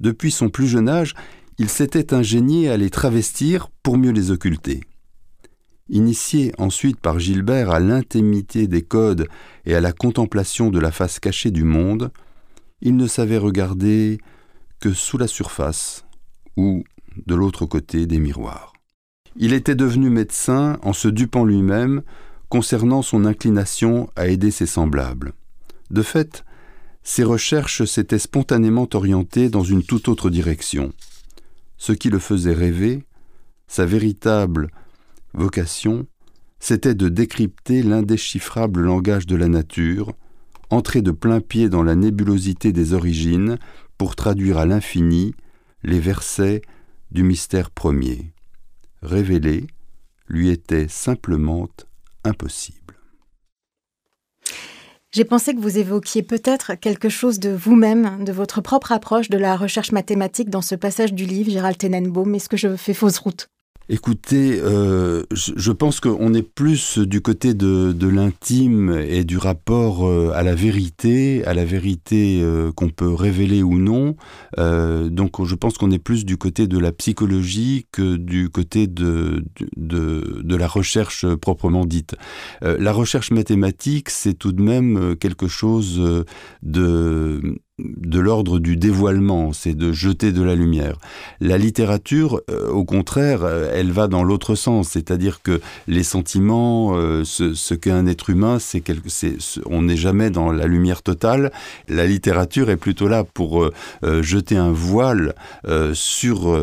Depuis 0.00 0.30
son 0.30 0.48
plus 0.48 0.66
jeune 0.66 0.88
âge, 0.88 1.14
il 1.58 1.68
s'était 1.68 2.14
ingénié 2.14 2.70
à 2.70 2.78
les 2.78 2.88
travestir 2.88 3.68
pour 3.82 3.98
mieux 3.98 4.10
les 4.10 4.30
occulter. 4.30 4.80
Initié 5.90 6.54
ensuite 6.56 6.98
par 6.98 7.18
Gilbert 7.18 7.70
à 7.70 7.78
l'intimité 7.78 8.68
des 8.68 8.80
codes 8.80 9.28
et 9.66 9.74
à 9.74 9.82
la 9.82 9.92
contemplation 9.92 10.70
de 10.70 10.80
la 10.80 10.90
face 10.90 11.20
cachée 11.20 11.50
du 11.50 11.64
monde, 11.64 12.10
il 12.80 12.96
ne 12.96 13.06
savait 13.06 13.36
regarder 13.36 14.16
que 14.80 14.94
sous 14.94 15.18
la 15.18 15.28
surface 15.28 16.06
ou 16.56 16.84
de 17.26 17.34
l'autre 17.34 17.66
côté 17.66 18.06
des 18.06 18.18
miroirs. 18.18 18.72
Il 19.36 19.52
était 19.52 19.74
devenu 19.74 20.08
médecin 20.08 20.78
en 20.80 20.94
se 20.94 21.08
dupant 21.08 21.44
lui-même 21.44 22.02
concernant 22.48 23.02
son 23.02 23.24
inclination 23.24 24.10
à 24.16 24.28
aider 24.28 24.50
ses 24.50 24.66
semblables. 24.66 25.32
De 25.90 26.02
fait, 26.02 26.44
ses 27.02 27.24
recherches 27.24 27.84
s'étaient 27.84 28.18
spontanément 28.18 28.88
orientées 28.92 29.48
dans 29.48 29.62
une 29.62 29.82
toute 29.82 30.08
autre 30.08 30.30
direction. 30.30 30.92
Ce 31.76 31.92
qui 31.92 32.10
le 32.10 32.18
faisait 32.18 32.52
rêver, 32.52 33.04
sa 33.66 33.86
véritable 33.86 34.68
vocation, 35.34 36.06
c'était 36.60 36.94
de 36.94 37.08
décrypter 37.08 37.82
l'indéchiffrable 37.82 38.80
langage 38.82 39.26
de 39.26 39.36
la 39.36 39.48
nature, 39.48 40.12
entrer 40.70 41.02
de 41.02 41.12
plein 41.12 41.40
pied 41.40 41.68
dans 41.68 41.82
la 41.82 41.94
nébulosité 41.94 42.72
des 42.72 42.92
origines 42.92 43.58
pour 43.96 44.16
traduire 44.16 44.58
à 44.58 44.66
l'infini 44.66 45.34
les 45.82 46.00
versets 46.00 46.62
du 47.10 47.22
mystère 47.22 47.70
premier. 47.70 48.32
Révéler 49.02 49.66
lui 50.28 50.50
était 50.50 50.88
simplement 50.88 51.68
J'ai 55.10 55.24
pensé 55.24 55.54
que 55.54 55.60
vous 55.60 55.78
évoquiez 55.78 56.22
peut-être 56.22 56.74
quelque 56.74 57.08
chose 57.08 57.38
de 57.38 57.50
vous-même, 57.50 58.24
de 58.24 58.32
votre 58.32 58.60
propre 58.60 58.92
approche 58.92 59.30
de 59.30 59.38
la 59.38 59.56
recherche 59.56 59.90
mathématique 59.90 60.50
dans 60.50 60.60
ce 60.60 60.74
passage 60.74 61.14
du 61.14 61.24
livre, 61.24 61.50
Gérald 61.50 61.78
Tenenbaum. 61.78 62.34
Est-ce 62.34 62.48
que 62.48 62.58
je 62.58 62.76
fais 62.76 62.94
fausse 62.94 63.18
route 63.18 63.48
Écoutez, 63.90 64.60
euh, 64.62 65.22
je, 65.32 65.72
pense 65.72 66.00
qu'on 66.00 66.34
est 66.34 66.42
plus 66.42 66.98
du 66.98 67.22
côté 67.22 67.54
de, 67.54 68.06
l'intime 68.06 68.90
et 68.90 69.24
du 69.24 69.38
rapport 69.38 70.06
euh, 70.06 70.30
à 70.34 70.42
la 70.42 70.54
vérité, 70.54 71.42
à 71.46 71.54
la 71.54 71.64
vérité 71.64 72.40
euh, 72.42 72.70
qu'on 72.70 72.90
peut 72.90 73.10
révéler 73.14 73.62
ou 73.62 73.78
non. 73.78 74.14
donc 74.58 75.42
je 75.42 75.54
pense 75.54 75.78
qu'on 75.78 75.90
est 75.90 75.98
plus 75.98 76.26
du 76.26 76.36
côté 76.36 76.66
de 76.66 76.78
la 76.78 76.92
psychologie 76.92 77.86
que 77.90 78.16
du 78.16 78.50
côté 78.50 78.88
de, 78.88 79.42
de, 79.78 80.42
de 80.44 80.56
la 80.56 80.68
recherche 80.68 81.24
proprement 81.36 81.86
dite. 81.86 82.14
la 82.60 82.92
recherche 82.92 83.30
mathématique, 83.30 84.10
c'est 84.10 84.34
tout 84.34 84.52
de 84.52 84.60
même 84.60 85.16
quelque 85.16 85.48
chose 85.48 86.26
de 86.62 87.58
de 87.78 88.18
l'ordre 88.18 88.58
du 88.58 88.76
dévoilement, 88.76 89.52
c'est 89.52 89.74
de 89.74 89.92
jeter 89.92 90.32
de 90.32 90.42
la 90.42 90.54
lumière. 90.54 90.98
La 91.40 91.58
littérature, 91.58 92.40
euh, 92.50 92.68
au 92.70 92.84
contraire, 92.84 93.44
euh, 93.44 93.70
elle 93.72 93.92
va 93.92 94.08
dans 94.08 94.24
l'autre 94.24 94.54
sens, 94.54 94.88
c'est-à-dire 94.90 95.42
que 95.42 95.60
les 95.86 96.02
sentiments, 96.02 96.96
euh, 96.96 97.24
ce, 97.24 97.74
qu'est 97.74 97.90
un 97.90 98.06
être 98.06 98.30
humain, 98.30 98.58
c'est 98.58 98.82
on 99.66 99.82
n'est 99.82 99.96
jamais 99.96 100.30
dans 100.30 100.50
la 100.50 100.66
lumière 100.66 101.02
totale. 101.02 101.52
La 101.88 102.06
littérature 102.06 102.70
est 102.70 102.76
plutôt 102.76 103.06
là 103.06 103.22
pour 103.22 103.70
jeter 104.02 104.56
un 104.56 104.72
voile 104.72 105.34
sur 105.92 106.58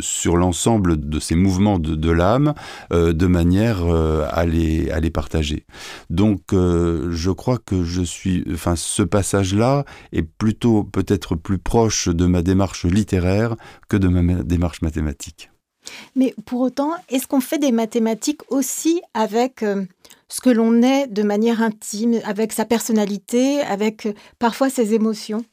sur 0.00 0.36
l'ensemble 0.36 1.08
de 1.08 1.20
ces 1.20 1.34
mouvements 1.34 1.78
de, 1.78 1.94
de 1.94 2.10
l'âme, 2.10 2.54
de 2.90 3.26
manière 3.26 3.84
à 3.84 4.46
les 4.46 4.90
à 4.90 5.00
les 5.00 5.10
partager. 5.10 5.64
Donc, 6.08 6.40
je 6.52 7.30
crois 7.30 7.58
que 7.58 7.84
je 7.84 8.02
suis, 8.02 8.44
enfin, 8.52 8.74
ce 8.76 9.02
passage-là 9.02 9.84
est 10.12 10.22
plutôt 10.22 10.55
peut-être 10.58 11.34
plus 11.34 11.58
proche 11.58 12.08
de 12.08 12.26
ma 12.26 12.42
démarche 12.42 12.84
littéraire 12.84 13.56
que 13.88 13.96
de 13.96 14.08
ma 14.08 14.42
démarche 14.42 14.82
mathématique. 14.82 15.50
Mais 16.14 16.34
pour 16.44 16.60
autant, 16.60 16.92
est-ce 17.08 17.26
qu'on 17.26 17.40
fait 17.40 17.58
des 17.58 17.72
mathématiques 17.72 18.40
aussi 18.50 19.00
avec 19.14 19.62
euh, 19.62 19.84
ce 20.28 20.40
que 20.40 20.50
l'on 20.50 20.82
est 20.82 21.06
de 21.06 21.22
manière 21.22 21.62
intime, 21.62 22.20
avec 22.24 22.52
sa 22.52 22.64
personnalité, 22.64 23.60
avec 23.60 24.06
euh, 24.06 24.14
parfois 24.38 24.68
ses 24.68 24.94
émotions? 24.94 25.44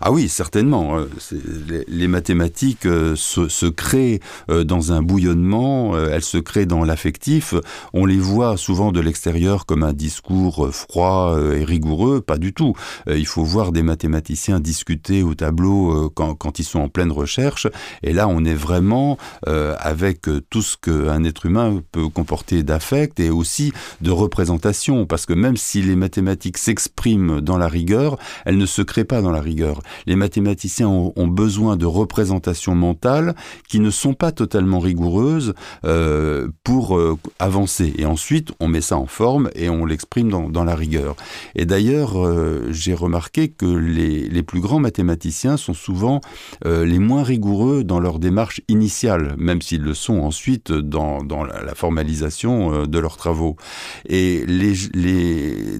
Ah 0.00 0.12
oui, 0.12 0.28
certainement. 0.28 0.98
Euh, 0.98 1.08
les, 1.88 2.08
mathématiques 2.08 2.86
euh, 2.86 3.16
se, 3.16 3.66
créent 3.66 4.20
euh, 4.50 4.64
dans 4.64 4.92
un 4.92 5.02
bouillonnement, 5.02 5.96
elles 5.98 6.22
se 6.22 6.38
créent 6.38 6.66
dans 6.66 6.84
l'affectif. 6.84 7.54
On 7.92 8.04
les 8.04 8.18
voit 8.18 8.56
souvent 8.56 8.92
de 8.92 9.00
l'extérieur 9.00 9.66
comme 9.66 9.82
un 9.82 9.92
discours 9.92 10.68
froid 10.72 11.36
et 11.54 11.64
rigoureux. 11.64 12.20
Pas 12.20 12.38
du 12.38 12.52
tout. 12.52 12.74
Il 13.06 13.26
faut 13.26 13.44
voir 13.44 13.72
des 13.72 13.82
mathématiciens 13.82 14.60
discuter 14.60 15.22
au 15.22 15.34
tableau 15.34 16.10
quand, 16.10 16.58
ils 16.58 16.64
sont 16.64 16.80
en 16.80 16.88
pleine 16.88 17.12
recherche. 17.12 17.66
Et 18.02 18.12
là, 18.12 18.28
on 18.28 18.44
est 18.44 18.54
vraiment 18.54 19.18
avec 19.46 20.26
tout 20.50 20.62
ce 20.62 20.76
qu'un 20.76 21.24
être 21.24 21.46
humain 21.46 21.82
peut 21.92 22.08
comporter 22.08 22.62
d'affect 22.62 23.20
et 23.20 23.30
aussi 23.30 23.72
de 24.00 24.10
représentation. 24.10 25.06
Parce 25.06 25.26
que 25.26 25.32
même 25.32 25.56
si 25.56 25.82
les 25.82 25.96
mathématiques 25.96 26.58
s'expriment 26.58 27.40
dans 27.40 27.58
la 27.58 27.68
rigueur, 27.68 28.18
elles 28.44 28.58
ne 28.58 28.66
se 28.66 28.82
créent 28.82 29.04
pas 29.04 29.22
dans 29.22 29.32
la 29.32 29.40
rigueur 29.40 29.80
les 30.06 30.16
mathématiciens 30.16 30.88
ont, 30.88 31.26
besoin 31.26 31.76
de 31.76 31.86
représentations 31.86 32.74
mentales 32.74 33.34
qui 33.68 33.80
ne 33.80 33.90
sont 33.90 34.14
pas 34.14 34.32
totalement 34.32 34.78
rigoureuses 34.78 35.54
euh, 35.84 36.48
pour 36.64 36.96
euh, 36.96 37.18
avancer. 37.38 37.92
Et 37.98 38.06
ensuite, 38.06 38.52
on 38.60 38.68
met 38.68 38.80
ça 38.80 38.96
en 38.96 39.06
forme 39.06 39.50
et 39.54 39.68
on 39.68 39.84
l'exprime 39.84 40.30
dans, 40.30 40.64
la 40.64 40.74
rigueur. 40.74 41.16
Et 41.54 41.66
d'ailleurs, 41.66 42.18
euh, 42.18 42.68
j'ai 42.70 42.94
remarqué 42.94 43.48
que 43.48 43.66
les, 43.66 44.42
plus 44.42 44.60
grands 44.60 44.78
mathématiciens 44.78 45.56
sont 45.56 45.74
souvent 45.74 46.20
les 46.64 46.98
moins 46.98 47.24
rigoureux 47.24 47.82
dans 47.82 47.98
leur 47.98 48.18
démarche 48.20 48.60
initiale, 48.68 49.34
même 49.38 49.60
s'ils 49.60 49.82
le 49.82 49.94
sont 49.94 50.20
ensuite 50.20 50.70
dans, 50.70 51.18
la, 51.44 51.74
formalisation 51.74 52.86
de 52.86 52.98
leurs 52.98 53.16
travaux. 53.16 53.56
Et 54.08 54.44
les 54.46 54.74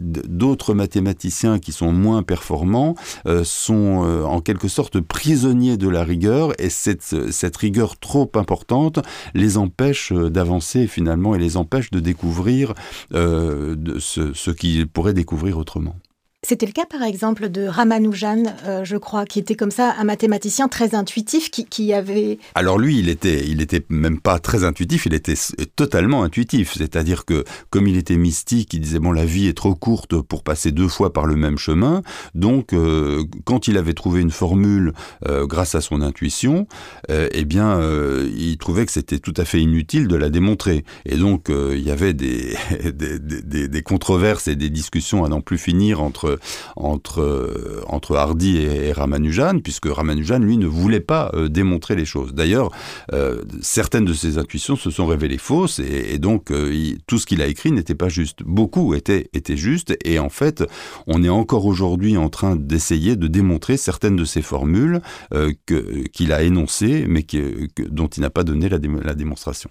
d'autres 0.01 0.75
mathématiciens 0.75 1.59
qui 1.59 1.73
sont 1.73 1.93
moins 1.93 2.23
performants 2.23 2.95
sont 3.45 3.96
euh, 4.05 4.25
en 4.25 4.41
quelque 4.41 4.69
sorte 4.69 5.01
prisonniers 5.01 5.77
de 5.77 5.89
la 5.89 6.05
rigueur 6.05 6.53
et 6.61 6.71
cette, 6.71 7.57
rigueur 7.57 7.99
trop 7.99 8.31
importante 8.35 9.01
les 9.35 9.57
empêche 9.57 10.13
euh, 10.13 10.31
d'avancer 10.31 10.87
finalement 10.87 11.35
et 11.35 11.39
les 11.39 11.57
empêche 11.57 11.91
de 11.91 12.01
découvrir 12.01 12.75
euh, 13.15 13.77
ce 13.99 14.51
qu'ils 14.51 14.89
pourraient 14.89 15.15
découvrir 15.15 15.59
autrement. 15.59 15.97
C'était 16.49 16.67
le 16.67 16.71
cas, 16.71 16.87
par 16.87 17.03
exemple, 17.03 17.49
de 17.49 17.67
Ramanujan, 17.67 18.45
euh, 18.67 18.85
je 18.85 18.97
crois, 18.97 19.25
qui 19.25 19.41
était 19.41 19.57
comme 19.57 19.73
ça 19.73 19.97
un 19.99 20.05
mathématicien 20.05 20.69
très 20.69 20.95
intuitif, 20.95 21.51
qui, 21.51 21.93
avait... 21.93 22.39
Alors 22.55 22.79
lui, 22.79 23.01
il 23.01 23.09
était, 23.09 23.45
il 23.45 23.67
même 23.89 24.21
pas 24.21 24.39
très 24.39 24.63
intuitif, 24.63 25.07
il 25.07 25.15
était 25.15 25.35
totalement 25.75 26.23
intuitif. 26.23 26.75
C'est-à-dire 26.77 27.25
que, 27.25 27.43
comme 27.71 27.89
il 27.89 27.97
était 27.97 28.17
mystique, 28.17 28.75
il 28.75 28.81
disait, 28.81 29.01
bon, 29.01 29.11
la 29.11 29.25
vie 29.25 29.49
est 29.49 29.57
trop 29.57 29.75
courte 29.75 30.21
pour 30.21 30.45
passer 30.45 30.71
deux 30.71 30.87
fois 30.87 31.13
par 31.13 31.27
le 31.27 31.35
même 31.35 31.59
chemin. 31.59 32.03
Donc, 32.37 32.73
euh, 32.73 33.25
quand 33.45 33.67
il 33.67 33.77
avait 33.77 33.95
trouvé 33.95 34.21
une 34.21 34.31
formule 34.31 34.93
euh, 35.27 35.47
grâce 35.49 35.75
à 35.75 35.81
son 35.81 36.01
intuition, 36.01 36.69
eh 37.09 37.45
bien, 37.45 37.81
il 38.37 38.57
trouvait 38.59 38.87
que 38.87 38.93
c'était 38.93 39.19
tout 39.19 39.35
à 39.37 39.45
fait 39.45 39.61
inutile 39.61 40.07
de 40.07 40.15
la 40.15 40.31
démontrer. 40.31 40.85
Et 41.07 41.17
donc, 41.17 41.47
il 41.49 41.83
y 41.83 41.91
avait 41.91 42.15
des, 42.15 42.57
des, 42.95 43.67
des 43.67 43.83
controverses 43.83 44.47
et 44.47 44.55
des 44.55 44.71
discussions 44.71 45.25
à 45.25 45.29
n'en 45.29 45.41
plus 45.41 45.59
finir 45.59 46.01
entre 46.01 46.36
entre, 46.77 47.85
entre, 47.89 48.17
Hardy 48.17 48.59
et, 48.59 48.93
Ramanujan, 48.93 49.61
puisque 49.61 49.87
Ramanujan, 49.87 50.39
lui, 50.39 50.57
ne 50.57 50.67
voulait 50.67 51.01
pas 51.01 51.31
euh, 51.35 51.49
démontrer 51.49 51.97
les 51.97 52.05
choses. 52.05 52.35
D'ailleurs, 52.35 52.71
euh, 53.13 53.43
certaines 53.61 54.05
de 54.05 54.13
ses 54.13 54.39
intuitions 54.39 54.77
se 54.77 54.91
sont 54.91 55.07
révélées 55.07 55.39
fausses, 55.39 55.79
et, 55.79 56.19
donc 56.19 56.51
euh, 56.51 56.95
tout 57.07 57.19
ce 57.19 57.27
qu'il 57.27 57.43
a 57.43 57.47
écrit 57.47 57.73
n'était 57.73 57.95
pas 57.95 58.09
juste. 58.09 58.43
Beaucoup 58.45 58.95
était, 58.95 59.29
était 59.33 59.57
juste, 59.57 59.97
et 60.05 60.19
en 60.19 60.29
fait, 60.29 60.65
on 61.07 61.23
est 61.23 61.29
encore 61.29 61.67
aujourd'hui 61.67 62.17
en 62.17 62.29
train 62.29 62.57
d'essayer 62.57 63.17
de 63.17 63.27
démontrer 63.27 63.77
certaines 63.77 64.17
de 64.17 64.25
ces 64.25 64.43
formules 64.43 65.01
qu'il 66.13 66.33
a 66.33 66.43
énoncées, 66.43 67.05
mais 67.09 67.25
dont 67.91 68.07
il 68.07 68.21
n'a 68.21 68.31
pas 68.31 68.45
donné 68.45 68.69
la 68.69 69.15
démonstration. 69.15 69.71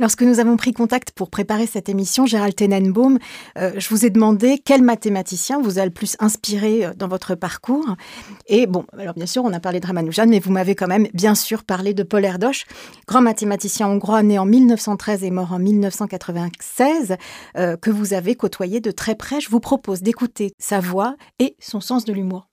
Lorsque 0.00 0.22
nous 0.22 0.40
avons 0.40 0.56
pris 0.56 0.72
contact 0.72 1.12
pour 1.12 1.30
préparer 1.30 1.66
cette 1.66 1.88
émission, 1.88 2.26
Gérald 2.26 2.54
Tenenbaum, 2.54 3.18
euh, 3.58 3.72
je 3.76 3.88
vous 3.88 4.04
ai 4.04 4.10
demandé 4.10 4.60
quel 4.64 4.82
mathématicien 4.82 5.60
vous 5.60 5.78
a 5.78 5.84
le 5.84 5.90
plus 5.90 6.16
inspiré 6.20 6.84
euh, 6.84 6.92
dans 6.96 7.08
votre 7.08 7.34
parcours. 7.34 7.96
Et 8.46 8.66
bon, 8.66 8.84
alors 8.98 9.14
bien 9.14 9.26
sûr, 9.26 9.44
on 9.44 9.52
a 9.52 9.60
parlé 9.60 9.80
de 9.80 9.86
Ramanujan, 9.86 10.26
mais 10.26 10.38
vous 10.38 10.52
m'avez 10.52 10.74
quand 10.74 10.88
même 10.88 11.06
bien 11.14 11.34
sûr 11.34 11.64
parlé 11.64 11.94
de 11.94 12.02
Paul 12.02 12.24
Erdős, 12.24 12.64
grand 13.06 13.20
mathématicien 13.20 13.88
hongrois 13.88 14.22
né 14.22 14.38
en 14.38 14.46
1913 14.46 15.24
et 15.24 15.30
mort 15.30 15.52
en 15.52 15.58
1996, 15.58 17.16
euh, 17.56 17.76
que 17.76 17.90
vous 17.90 18.14
avez 18.14 18.34
côtoyé 18.34 18.80
de 18.80 18.90
très 18.90 19.14
près. 19.14 19.40
Je 19.40 19.50
vous 19.50 19.60
propose 19.60 20.02
d'écouter 20.02 20.52
sa 20.58 20.80
voix 20.80 21.16
et 21.38 21.56
son 21.60 21.80
sens 21.80 22.04
de 22.04 22.12
l'humour. 22.12 22.48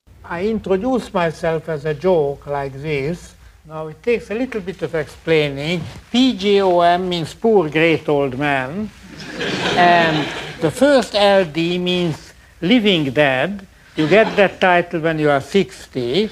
Now 3.69 3.85
it 3.85 4.01
takes 4.01 4.31
a 4.31 4.33
little 4.33 4.61
bit 4.61 4.81
of 4.81 4.95
explaining. 4.95 5.81
PGOM 6.11 7.07
means 7.07 7.35
poor 7.35 7.69
great 7.69 8.09
old 8.09 8.35
man. 8.35 8.89
and 9.77 10.27
the 10.59 10.71
first 10.71 11.13
LD 11.13 11.77
means 11.77 12.33
living 12.61 13.11
dead. 13.11 13.67
You 13.95 14.07
get 14.07 14.35
that 14.37 14.59
title 14.59 15.01
when 15.01 15.19
you 15.19 15.29
are 15.29 15.39
60. 15.39 16.31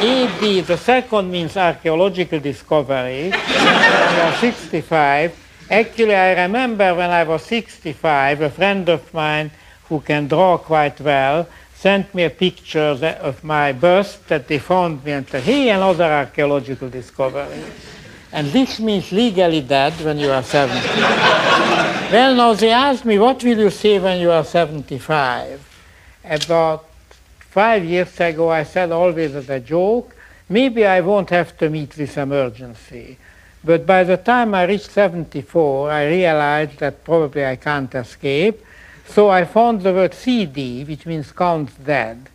AD, 0.00 0.40
the 0.40 0.78
second 0.78 1.30
means 1.30 1.54
archaeological 1.54 2.40
discovery. 2.40 3.28
when 3.28 4.14
you 4.16 4.22
are 4.22 4.36
65. 4.40 5.36
Actually, 5.70 6.14
I 6.14 6.44
remember 6.44 6.94
when 6.94 7.10
I 7.10 7.24
was 7.24 7.42
65, 7.42 8.40
a 8.40 8.48
friend 8.48 8.88
of 8.88 9.12
mine 9.12 9.50
who 9.90 10.00
can 10.00 10.28
draw 10.28 10.56
quite 10.56 10.98
well 11.02 11.46
sent 11.82 12.14
me 12.14 12.22
a 12.22 12.30
picture 12.30 12.96
of 13.20 13.42
my 13.42 13.72
bust 13.72 14.28
that 14.28 14.46
they 14.46 14.60
found 14.60 15.04
me 15.04 15.10
and 15.10 15.28
said, 15.28 15.42
hey, 15.42 15.68
another 15.68 16.04
archaeological 16.04 16.88
discovery. 16.88 17.60
And 18.30 18.46
this 18.52 18.78
means 18.78 19.10
legally 19.10 19.62
dead 19.62 19.92
when 19.94 20.16
you 20.20 20.30
are 20.30 20.44
70. 20.44 20.72
well, 22.12 22.36
now 22.36 22.54
they 22.54 22.70
asked 22.70 23.04
me, 23.04 23.18
what 23.18 23.42
will 23.42 23.58
you 23.58 23.70
say 23.70 23.98
when 23.98 24.20
you 24.20 24.30
are 24.30 24.44
75? 24.44 25.58
About 26.22 26.84
five 27.40 27.84
years 27.84 28.20
ago, 28.20 28.48
I 28.48 28.62
said 28.62 28.92
always 28.92 29.34
as 29.34 29.50
a 29.50 29.58
joke, 29.58 30.14
maybe 30.48 30.86
I 30.86 31.00
won't 31.00 31.30
have 31.30 31.58
to 31.58 31.68
meet 31.68 31.90
this 31.90 32.16
emergency. 32.16 33.18
But 33.64 33.86
by 33.86 34.04
the 34.04 34.18
time 34.18 34.54
I 34.54 34.66
reached 34.66 34.92
74, 34.92 35.90
I 35.90 36.06
realized 36.06 36.78
that 36.78 37.02
probably 37.02 37.44
I 37.44 37.56
can't 37.56 37.92
escape. 37.92 38.64
So 39.06 39.28
I 39.28 39.44
found 39.44 39.82
the 39.82 39.92
word 39.92 40.14
CD, 40.14 40.84
which 40.84 41.06
means 41.06 41.32
count 41.32 41.84
dead. 41.84 42.28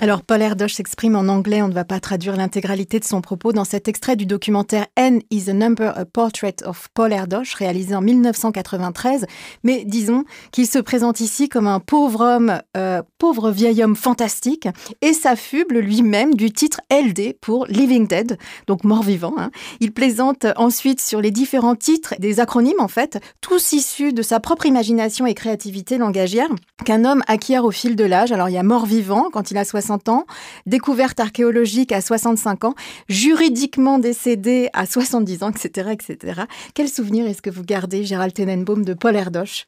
Alors 0.00 0.22
Paul 0.22 0.42
Erdos 0.42 0.66
s'exprime 0.66 1.14
en 1.14 1.28
anglais, 1.28 1.62
on 1.62 1.68
ne 1.68 1.72
va 1.72 1.84
pas 1.84 2.00
traduire 2.00 2.34
l'intégralité 2.34 2.98
de 2.98 3.04
son 3.04 3.20
propos 3.20 3.52
dans 3.52 3.62
cet 3.64 3.86
extrait 3.86 4.16
du 4.16 4.26
documentaire 4.26 4.86
N 4.96 5.20
is 5.30 5.48
a 5.48 5.52
Number, 5.52 5.96
a 5.96 6.04
Portrait 6.04 6.56
of 6.64 6.88
Paul 6.92 7.12
Erdos, 7.12 7.54
réalisé 7.56 7.94
en 7.94 8.00
1993. 8.00 9.26
Mais 9.62 9.84
disons 9.84 10.24
qu'il 10.50 10.66
se 10.66 10.80
présente 10.80 11.20
ici 11.20 11.48
comme 11.48 11.68
un 11.68 11.78
pauvre 11.78 12.22
homme, 12.22 12.60
euh, 12.76 13.00
pauvre 13.18 13.52
vieil 13.52 13.84
homme 13.84 13.94
fantastique, 13.94 14.68
et 15.02 15.12
s'affuble 15.12 15.78
lui-même 15.78 16.34
du 16.34 16.50
titre 16.50 16.80
LD 16.90 17.36
pour 17.40 17.66
Living 17.66 18.08
Dead, 18.08 18.38
donc 18.66 18.82
mort-vivant. 18.82 19.34
Hein. 19.38 19.52
Il 19.78 19.92
plaisante 19.92 20.46
ensuite 20.56 21.00
sur 21.00 21.20
les 21.20 21.30
différents 21.30 21.76
titres, 21.76 22.14
des 22.18 22.40
acronymes 22.40 22.80
en 22.80 22.88
fait, 22.88 23.20
tous 23.40 23.72
issus 23.72 24.12
de 24.12 24.22
sa 24.22 24.40
propre 24.40 24.66
imagination 24.66 25.26
et 25.26 25.34
créativité 25.34 25.96
langagière 25.96 26.48
qu'un 26.84 27.04
homme 27.04 27.22
acquiert 27.26 27.64
au 27.64 27.70
fil 27.70 27.96
de 27.96 28.04
l'âge. 28.04 28.32
Alors 28.32 28.48
il 28.48 28.52
y 28.52 28.58
a 28.58 28.62
mort-vivant 28.62 29.28
quand 29.32 29.50
il 29.50 29.58
a 29.58 29.64
60 29.64 30.08
ans, 30.08 30.26
découverte 30.66 31.20
archéologique 31.20 31.92
à 31.92 32.00
65 32.00 32.64
ans, 32.64 32.74
juridiquement 33.08 33.98
décédé 33.98 34.68
à 34.72 34.86
70 34.86 35.42
ans, 35.42 35.50
etc. 35.50 35.90
etc. 35.92 36.42
Quel 36.74 36.88
souvenir 36.88 37.26
est-ce 37.26 37.42
que 37.42 37.50
vous 37.50 37.64
gardez, 37.64 38.04
Gérald 38.04 38.32
Tenenbaum, 38.32 38.84
de 38.84 38.94
Paul 38.94 39.16
Erdoche? 39.16 39.66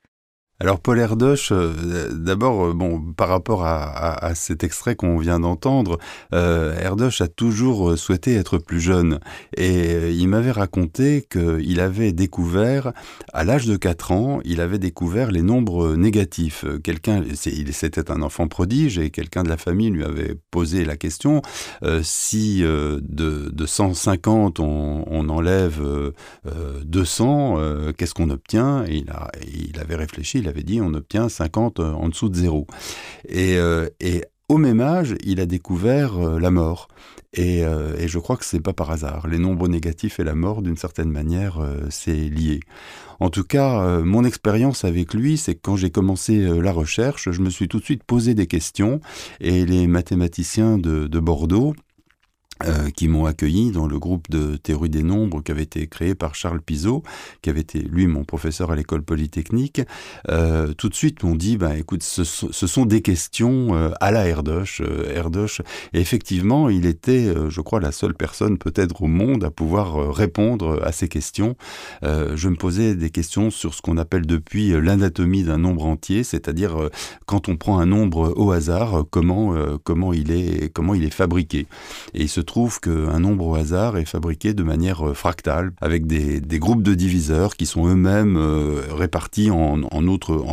Alors 0.61 0.81
Paul 0.81 0.99
Erdoche, 0.99 1.53
euh, 1.53 2.12
d'abord, 2.12 2.66
euh, 2.66 2.73
bon, 2.75 3.12
par 3.12 3.29
rapport 3.29 3.64
à, 3.64 4.35
cet 4.35 4.64
extrait 4.64 4.97
qu'on 4.97 5.16
vient 5.16 5.38
d'entendre, 5.38 5.99
euh, 6.35 6.75
a 7.21 7.29
toujours 7.29 7.97
souhaité 7.97 8.35
être 8.35 8.59
plus 8.59 8.81
jeune 8.81 9.21
et 9.57 10.11
il 10.11 10.29
m'avait 10.29 10.51
raconté 10.51 11.27
qu'il 11.31 11.81
avait 11.81 12.12
découvert, 12.12 12.92
à 13.33 13.44
l'âge 13.44 13.66
de 13.66 13.77
4 13.77 14.12
ans, 14.12 14.40
il 14.44 14.61
avait 14.61 14.79
découvert 14.79 15.31
les 15.31 15.42
nombres 15.42 15.94
négatifs. 15.94 16.64
Quelqu'un, 16.83 17.23
c'était 17.35 18.11
un 18.11 18.23
enfant 18.23 18.49
prodige 18.49 18.99
et 18.99 19.11
quelqu'un 19.11 19.44
de 19.44 19.49
la 19.49 19.57
famille 19.57 19.90
lui 19.90 20.05
avait 20.05 20.35
posé 20.51 20.85
la 20.85 20.97
question 20.97 21.40
si 22.03 22.61
de, 22.62 23.01
de, 23.01 23.66
150 23.66 24.61
on, 24.61 25.29
enlève 25.29 25.81
200, 26.85 27.92
qu'est-ce 27.97 28.14
qu'on 28.14 28.31
obtient? 28.31 28.85
Et 28.87 28.97
il, 28.97 29.12
il 29.71 29.79
avait 29.81 29.97
réfléchi 29.97 30.42
avait 30.48 30.62
dit 30.62 30.80
on 30.80 30.94
obtient 30.94 31.28
50 31.28 31.80
euh, 31.80 31.92
en 31.92 32.08
dessous 32.08 32.28
de 32.28 32.37
zéro. 32.37 32.66
Euh, 33.34 33.88
et, 34.00 34.24
au 34.50 34.56
même 34.56 34.80
âge, 34.80 35.14
il 35.24 35.40
a 35.40 35.46
découvert 35.46 36.16
euh, 36.16 36.40
la 36.40 36.50
mort. 36.50 36.88
Et, 37.34 37.62
je 38.06 38.18
crois 38.18 38.38
que 38.38 38.44
c'est 38.46 38.58
pas 38.58 38.72
par 38.72 38.90
hasard. 38.90 39.28
Les 39.28 39.38
nombres 39.38 39.68
négatifs 39.68 40.18
et 40.18 40.24
la 40.24 40.34
mort, 40.34 40.62
d'une 40.62 40.78
certaine 40.78 41.11
manière, 41.11 41.61
c'est 41.90 42.14
lié. 42.14 42.61
En 43.20 43.28
tout 43.28 43.44
cas, 43.44 44.00
mon 44.00 44.24
expérience 44.24 44.84
avec 44.84 45.12
lui, 45.12 45.37
c'est 45.37 45.54
que 45.54 45.61
quand 45.62 45.76
j'ai 45.76 45.90
commencé 45.90 46.38
la 46.38 46.72
recherche, 46.72 47.30
je 47.30 47.42
me 47.42 47.50
suis 47.50 47.68
tout 47.68 47.78
de 47.80 47.84
suite 47.84 48.02
posé 48.02 48.32
des 48.32 48.46
questions 48.46 49.00
et 49.40 49.66
les 49.66 49.87
mathématiciens 49.87 50.78
de 50.78 51.20
Bordeaux 51.20 51.74
euh, 52.64 52.90
qui 52.90 53.07
m'ont 53.07 53.27
accueilli 53.27 53.71
dans 53.71 53.87
le 53.87 54.01
groupe 54.01 54.29
de 54.31 54.57
théorie 54.57 54.88
des 54.88 55.05
nombres 55.05 55.42
qui 55.42 55.53
avait 55.53 55.62
été 55.62 55.87
créé 55.87 56.16
par 56.16 56.35
Charles 56.35 56.61
Pizot, 56.61 57.05
qui 57.40 57.51
avait 57.51 57.61
été 57.61 57.79
lui 57.79 58.09
mon 58.09 58.25
professeur 58.25 58.73
à 58.73 58.77
l'école 58.77 59.03
polytechnique, 59.03 59.81
euh, 60.29 60.73
tout 60.73 60.88
de 60.88 60.94
suite 60.94 61.23
m'ont 61.23 61.37
dit 61.37 61.57
bah 61.57 61.77
écoute 61.79 62.03
ce, 62.03 62.25
ce 62.25 62.66
sont 62.66 62.85
des 62.85 63.01
questions 63.01 63.77
euh, 63.77 63.90
à 64.01 64.11
la 64.11 64.27
Erdoche, 64.27 64.83
Erdoche 65.14 65.62
et 65.92 66.01
effectivement 66.01 66.68
il 66.68 66.85
était 66.85 67.33
je 67.49 67.61
crois 67.61 67.79
la 67.79 67.92
seule 67.92 68.14
personne 68.14 68.59
peut-être 68.59 69.03
au 69.03 69.07
monde 69.07 69.44
à 69.44 69.53
pouvoir 69.53 70.12
répondre 70.12 70.81
à 70.83 70.90
ces 70.90 71.09
questions. 71.09 71.55
je 72.03 72.49
me 72.49 72.57
posais 72.57 72.97
des 72.97 73.11
questions 73.11 73.51
sur 73.51 73.73
ce 73.75 73.83
qu'on 73.83 73.99
appelle 73.99 74.27
depuis 74.27 74.71
l'anatomie 74.71 75.44
d'un 75.44 75.59
nombre 75.59 75.87
entier, 75.87 76.25
c'est-à-dire 76.25 76.90
quand 77.27 77.49
on 77.49 77.57
prend 77.57 77.79
un 77.79 77.87
nombre 77.87 78.33
au 78.37 78.51
hasard 78.51 79.05
comment 79.11 79.55
comment 79.85 80.12
il 80.12 80.33
est 80.33 80.73
comment 80.73 80.94
il 80.94 81.05
est 81.05 81.14
fabriqué. 81.14 81.66
Et 82.14 82.23
il 82.23 82.29
se 82.29 82.40
trouve 82.48 82.80
qu'un 82.80 83.20
nombre 83.20 83.46
au 83.46 83.54
hasard 83.54 83.98
est 83.98 84.06
fabriqué 84.06 84.54
de 84.54 84.62
manière 84.62 85.06
euh, 85.06 85.14
fractale, 85.14 85.72
avec 85.80 86.06
des, 86.06 86.40
groupes 86.58 86.82
de 86.82 86.94
diviseurs 86.94 87.56
qui 87.56 87.66
sont 87.66 87.87
eux-mêmes 87.87 88.37
euh, 88.37 88.80
répartis 88.90 89.50
en, 89.50 89.82
en 89.82 90.02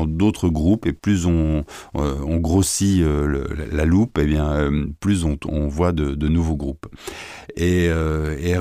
d'autres 0.05 0.49
groupes, 0.49 0.86
et 0.86 0.93
plus 0.93 1.25
on, 1.25 1.63
euh, 1.95 2.15
on 2.27 2.38
grossit 2.38 3.03
la 3.71 3.86
loupe, 3.86 4.17
et 4.17 4.23
eh 4.23 4.25
bien, 4.25 4.69
plus 4.99 5.23
on, 5.23 5.67
voit 5.67 5.93
de, 5.93 6.27
nouveaux 6.27 6.58
groupes. 6.58 6.86
Et, 7.55 7.86
et 7.86 8.55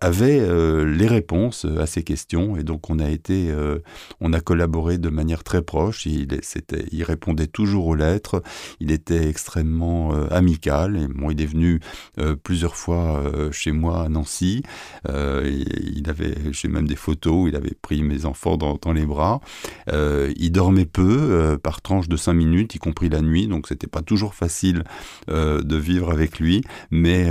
avait 0.00 0.84
les 0.84 1.06
réponses 1.06 1.66
à 1.78 1.86
ces 1.86 2.02
questions, 2.02 2.56
et 2.56 2.62
donc 2.62 2.90
on 2.90 2.98
a 2.98 3.08
été, 3.08 3.50
on 4.20 4.32
a 4.32 4.40
collaboré 4.40 4.98
de 4.98 5.08
manière 5.08 5.42
très 5.42 5.62
proche. 5.62 6.04
Il, 6.06 6.28
il 6.92 7.02
répondait 7.02 7.46
toujours 7.46 7.86
aux 7.86 7.94
lettres, 7.94 8.42
il 8.80 8.90
était 8.90 9.28
extrêmement 9.28 10.12
amical, 10.30 11.08
Il 11.30 11.40
est 11.40 11.46
venu 11.46 11.80
plusieurs 12.42 12.76
fois 12.76 13.22
chez 13.52 13.72
moi 13.72 14.04
à 14.04 14.08
Nancy. 14.08 14.62
il 15.08 16.04
avait, 16.08 16.34
j'ai 16.52 16.68
même 16.68 16.86
des 16.86 16.96
photos, 16.96 17.48
il 17.48 17.56
avait 17.56 17.74
pris 17.80 18.02
mes 18.02 18.24
enfants 18.26 18.56
dans, 18.56 18.78
dans 18.80 18.92
les 18.92 19.06
bras. 19.06 19.40
il 19.88 20.50
dormait 20.52 20.86
peu, 20.86 21.58
par 21.62 21.82
tranche 21.82 22.08
de 22.08 22.16
5 22.16 22.32
minutes, 22.32 22.74
y 22.74 22.78
compris 22.78 23.08
la 23.08 23.22
nuit, 23.22 23.46
donc 23.46 23.68
c'était 23.68 23.86
pas 23.86 24.02
toujours 24.02 24.34
facile 24.34 24.84
de 25.28 25.76
vivre 25.76 26.10
avec 26.10 26.38
lui, 26.38 26.62
mais 26.90 27.28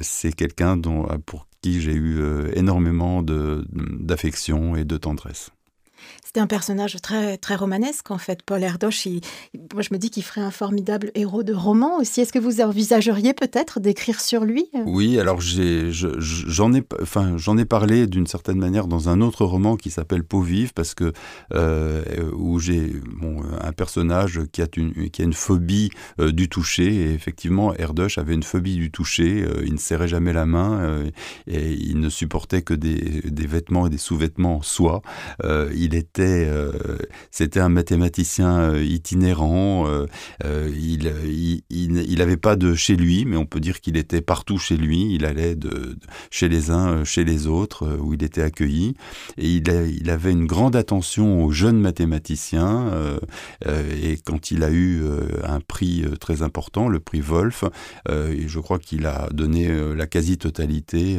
c'est 0.00 0.32
quelqu'un 0.32 0.76
dont 0.76 1.06
pour 1.26 1.46
qui 1.62 1.80
j'ai 1.80 1.94
eu 1.94 2.22
énormément 2.54 3.22
d'affection 3.22 4.76
et 4.76 4.84
de 4.84 4.96
tendresse. 4.96 5.53
C'était 6.34 6.42
un 6.42 6.46
personnage 6.48 6.96
très, 7.00 7.36
très 7.36 7.54
romanesque, 7.54 8.10
en 8.10 8.18
fait. 8.18 8.42
Paul 8.42 8.60
Erdoche, 8.60 9.06
moi, 9.72 9.82
je 9.82 9.90
me 9.92 9.98
dis 9.98 10.10
qu'il 10.10 10.24
ferait 10.24 10.40
un 10.40 10.50
formidable 10.50 11.12
héros 11.14 11.44
de 11.44 11.54
roman 11.54 11.98
aussi. 11.98 12.22
Est-ce 12.22 12.32
que 12.32 12.40
vous 12.40 12.60
envisageriez 12.60 13.34
peut-être 13.34 13.78
d'écrire 13.78 14.20
sur 14.20 14.44
lui 14.44 14.66
Oui, 14.84 15.20
alors 15.20 15.40
j'en 15.40 16.72
ai, 16.74 16.82
enfin, 17.00 17.36
j'en 17.36 17.56
ai 17.56 17.64
parlé 17.64 18.08
d'une 18.08 18.26
certaine 18.26 18.58
manière 18.58 18.88
dans 18.88 19.08
un 19.08 19.20
autre 19.20 19.44
roman 19.44 19.76
qui 19.76 19.90
s'appelle 19.90 20.24
Peau 20.24 20.40
vive, 20.40 20.72
parce 20.74 20.94
que 20.94 21.12
euh, 21.52 22.02
où 22.32 22.58
j'ai 22.58 22.94
un 23.60 23.72
personnage 23.72 24.40
qui 24.50 24.60
a 24.60 24.66
une, 24.76 25.10
qui 25.10 25.22
a 25.22 25.26
une 25.26 25.34
phobie 25.34 25.90
euh, 26.18 26.32
du 26.32 26.48
toucher. 26.48 26.96
Et 26.96 27.14
effectivement, 27.14 27.74
Erdoche 27.74 28.18
avait 28.18 28.34
une 28.34 28.42
phobie 28.42 28.74
du 28.74 28.90
toucher. 28.90 29.44
Euh, 29.44 29.62
il 29.64 29.74
ne 29.74 29.78
serrait 29.78 30.08
jamais 30.08 30.32
la 30.32 30.46
main 30.46 31.04
et 31.46 31.74
il 31.74 32.00
ne 32.00 32.08
supportait 32.08 32.62
que 32.62 32.74
des, 32.74 33.22
des 33.22 33.46
vêtements 33.46 33.86
et 33.86 33.90
des 33.90 33.98
sous-vêtements 33.98 34.56
en 34.56 34.62
soie. 34.62 35.00
il 35.72 35.94
était 35.94 36.23
euh, 36.24 36.98
c'était 37.30 37.60
un 37.60 37.68
mathématicien 37.68 38.58
euh, 38.58 38.84
itinérant. 38.84 39.86
Euh, 39.86 40.06
il, 40.74 41.12
il, 41.70 42.22
avait 42.22 42.36
pas 42.36 42.56
de 42.56 42.74
chez 42.74 42.96
lui, 42.96 43.24
mais 43.24 43.36
on 43.36 43.46
peut 43.46 43.60
dire 43.60 43.80
qu'il 43.80 43.96
était 43.96 44.20
partout 44.20 44.58
chez 44.58 44.76
lui. 44.76 45.14
Il 45.14 45.24
allait 45.24 45.56
de, 45.56 45.96
chez 46.30 46.48
les 46.48 46.70
uns, 46.70 47.04
chez 47.04 47.24
les 47.24 47.46
autres, 47.46 47.98
où 48.00 48.14
il 48.14 48.22
était 48.22 48.42
accueilli. 48.42 48.94
Et 49.38 49.48
il, 49.48 50.10
avait 50.10 50.32
une 50.32 50.46
grande 50.46 50.76
attention 50.76 51.44
aux 51.44 51.50
jeunes 51.50 51.80
mathématiciens. 51.80 52.92
et 53.66 54.18
quand 54.24 54.50
il 54.50 54.62
a 54.62 54.70
eu 54.70 55.02
un 55.42 55.60
prix 55.60 56.04
très 56.20 56.42
important, 56.42 56.88
le 56.88 57.00
prix 57.00 57.20
Wolf, 57.20 57.64
je 58.08 58.58
crois 58.60 58.78
qu'il 58.78 59.06
a 59.06 59.28
donné 59.32 59.68
la 59.94 60.06
quasi-totalité 60.06 61.18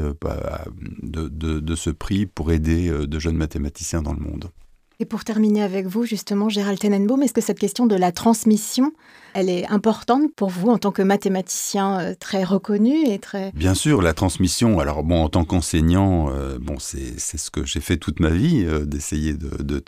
de, 1.03 1.75
ce 1.75 1.89
prix 1.89 2.25
pour 2.25 2.51
aider 2.51 2.89
de 2.89 3.19
jeunes 3.19 3.37
mathématiciens 3.37 4.01
dans 4.01 4.13
le 4.13 4.21
monde. 4.21 4.49
Et 4.99 5.05
pour 5.05 5.23
terminer 5.23 5.61
avec 5.61 5.87
vous, 5.87 6.05
justement, 6.05 6.49
Gérald 6.49 6.79
Tenenbaum, 6.79 7.21
est-ce 7.21 7.33
que 7.33 7.41
cette 7.41 7.59
question 7.59 7.85
de 7.85 7.95
la 7.95 8.11
transmission 8.11 8.93
elle 9.35 9.49
est 9.49 9.67
importante 9.67 10.33
pour 10.33 10.49
vous 10.49 10.69
en 10.69 10.77
tant 10.77 10.91
que 10.91 11.01
mathématicien 11.01 11.99
euh, 11.99 12.15
très 12.17 12.45
reconnu 12.45 13.05
et 13.05 13.19
très... 13.19 13.51
Bien 13.51 13.75
sûr, 13.75 14.01
la 14.01 14.13
transmission. 14.13 14.79
Alors 14.79 15.03
bon, 15.03 15.21
en 15.21 15.29
tant 15.29 15.43
qu'enseignant, 15.43 16.29
euh, 16.29 16.57
bon, 16.59 16.77
c'est 16.79 17.19
ce 17.19 17.51
que 17.51 17.65
j'ai 17.65 17.81
fait 17.81 17.97
toute 17.97 18.21
ma 18.21 18.29
vie, 18.29 18.63
euh, 18.65 18.85
d'essayer 18.85 19.33
de, 19.33 19.79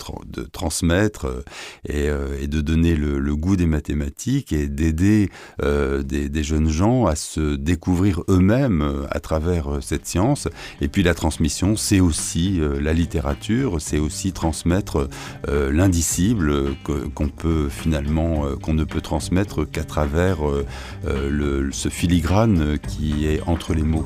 transmettre 0.51 1.27
et, 1.87 2.09
de 2.09 2.61
donner 2.61 2.95
le, 2.95 3.35
goût 3.37 3.55
des 3.55 3.67
mathématiques 3.67 4.51
et 4.51 4.67
d'aider 4.67 5.29
des, 5.59 6.43
jeunes 6.43 6.69
gens 6.69 7.05
à 7.05 7.15
se 7.15 7.55
découvrir 7.55 8.23
eux-mêmes 8.29 9.07
à 9.09 9.19
travers 9.21 9.79
cette 9.81 10.05
science. 10.05 10.49
Et 10.81 10.89
puis 10.89 11.03
la 11.03 11.13
transmission, 11.13 11.77
c'est 11.77 12.01
aussi 12.01 12.59
la 12.81 12.93
littérature, 12.93 13.79
c'est 13.79 13.99
aussi 13.99 14.33
transmettre 14.33 15.07
l'indicible 15.47 16.75
qu'on 16.83 17.29
peut 17.29 17.69
finalement, 17.69 18.45
qu'on 18.61 18.73
ne 18.73 18.83
peut 18.83 19.01
transmettre 19.01 19.36
qu'à 19.45 19.83
travers 19.83 20.47
euh, 20.47 20.65
euh, 21.05 21.69
ce 21.71 21.89
filigrane 21.89 22.77
qui 22.79 23.27
est 23.27 23.41
entre 23.45 23.73
les 23.73 23.83
mots. 23.83 24.05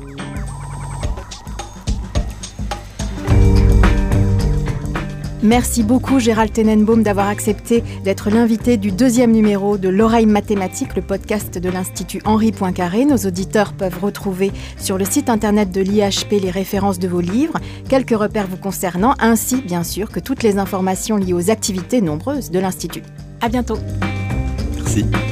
Merci 5.44 5.82
beaucoup 5.82 6.20
Gérald 6.20 6.52
Tenenbaum 6.52 7.02
d'avoir 7.02 7.26
accepté 7.26 7.82
d'être 8.04 8.30
l'invité 8.30 8.76
du 8.76 8.92
deuxième 8.92 9.32
numéro 9.32 9.76
de 9.76 9.88
L'oreille 9.88 10.26
mathématique, 10.26 10.94
le 10.94 11.02
podcast 11.02 11.58
de 11.58 11.68
l'Institut 11.68 12.22
Henri 12.24 12.52
Poincaré. 12.52 13.04
Nos 13.04 13.16
auditeurs 13.16 13.72
peuvent 13.72 13.98
retrouver 14.00 14.52
sur 14.78 14.98
le 14.98 15.04
site 15.04 15.28
internet 15.28 15.72
de 15.72 15.80
l'IHP 15.80 16.40
les 16.40 16.50
références 16.50 17.00
de 17.00 17.08
vos 17.08 17.20
livres, 17.20 17.58
quelques 17.88 18.16
repères 18.16 18.46
vous 18.46 18.56
concernant, 18.56 19.14
ainsi 19.18 19.62
bien 19.62 19.82
sûr 19.82 20.10
que 20.10 20.20
toutes 20.20 20.44
les 20.44 20.58
informations 20.58 21.16
liées 21.16 21.32
aux 21.32 21.50
activités 21.50 22.00
nombreuses 22.00 22.52
de 22.52 22.60
l'Institut. 22.60 23.02
À 23.40 23.48
bientôt. 23.48 23.78
Merci. 24.94 25.31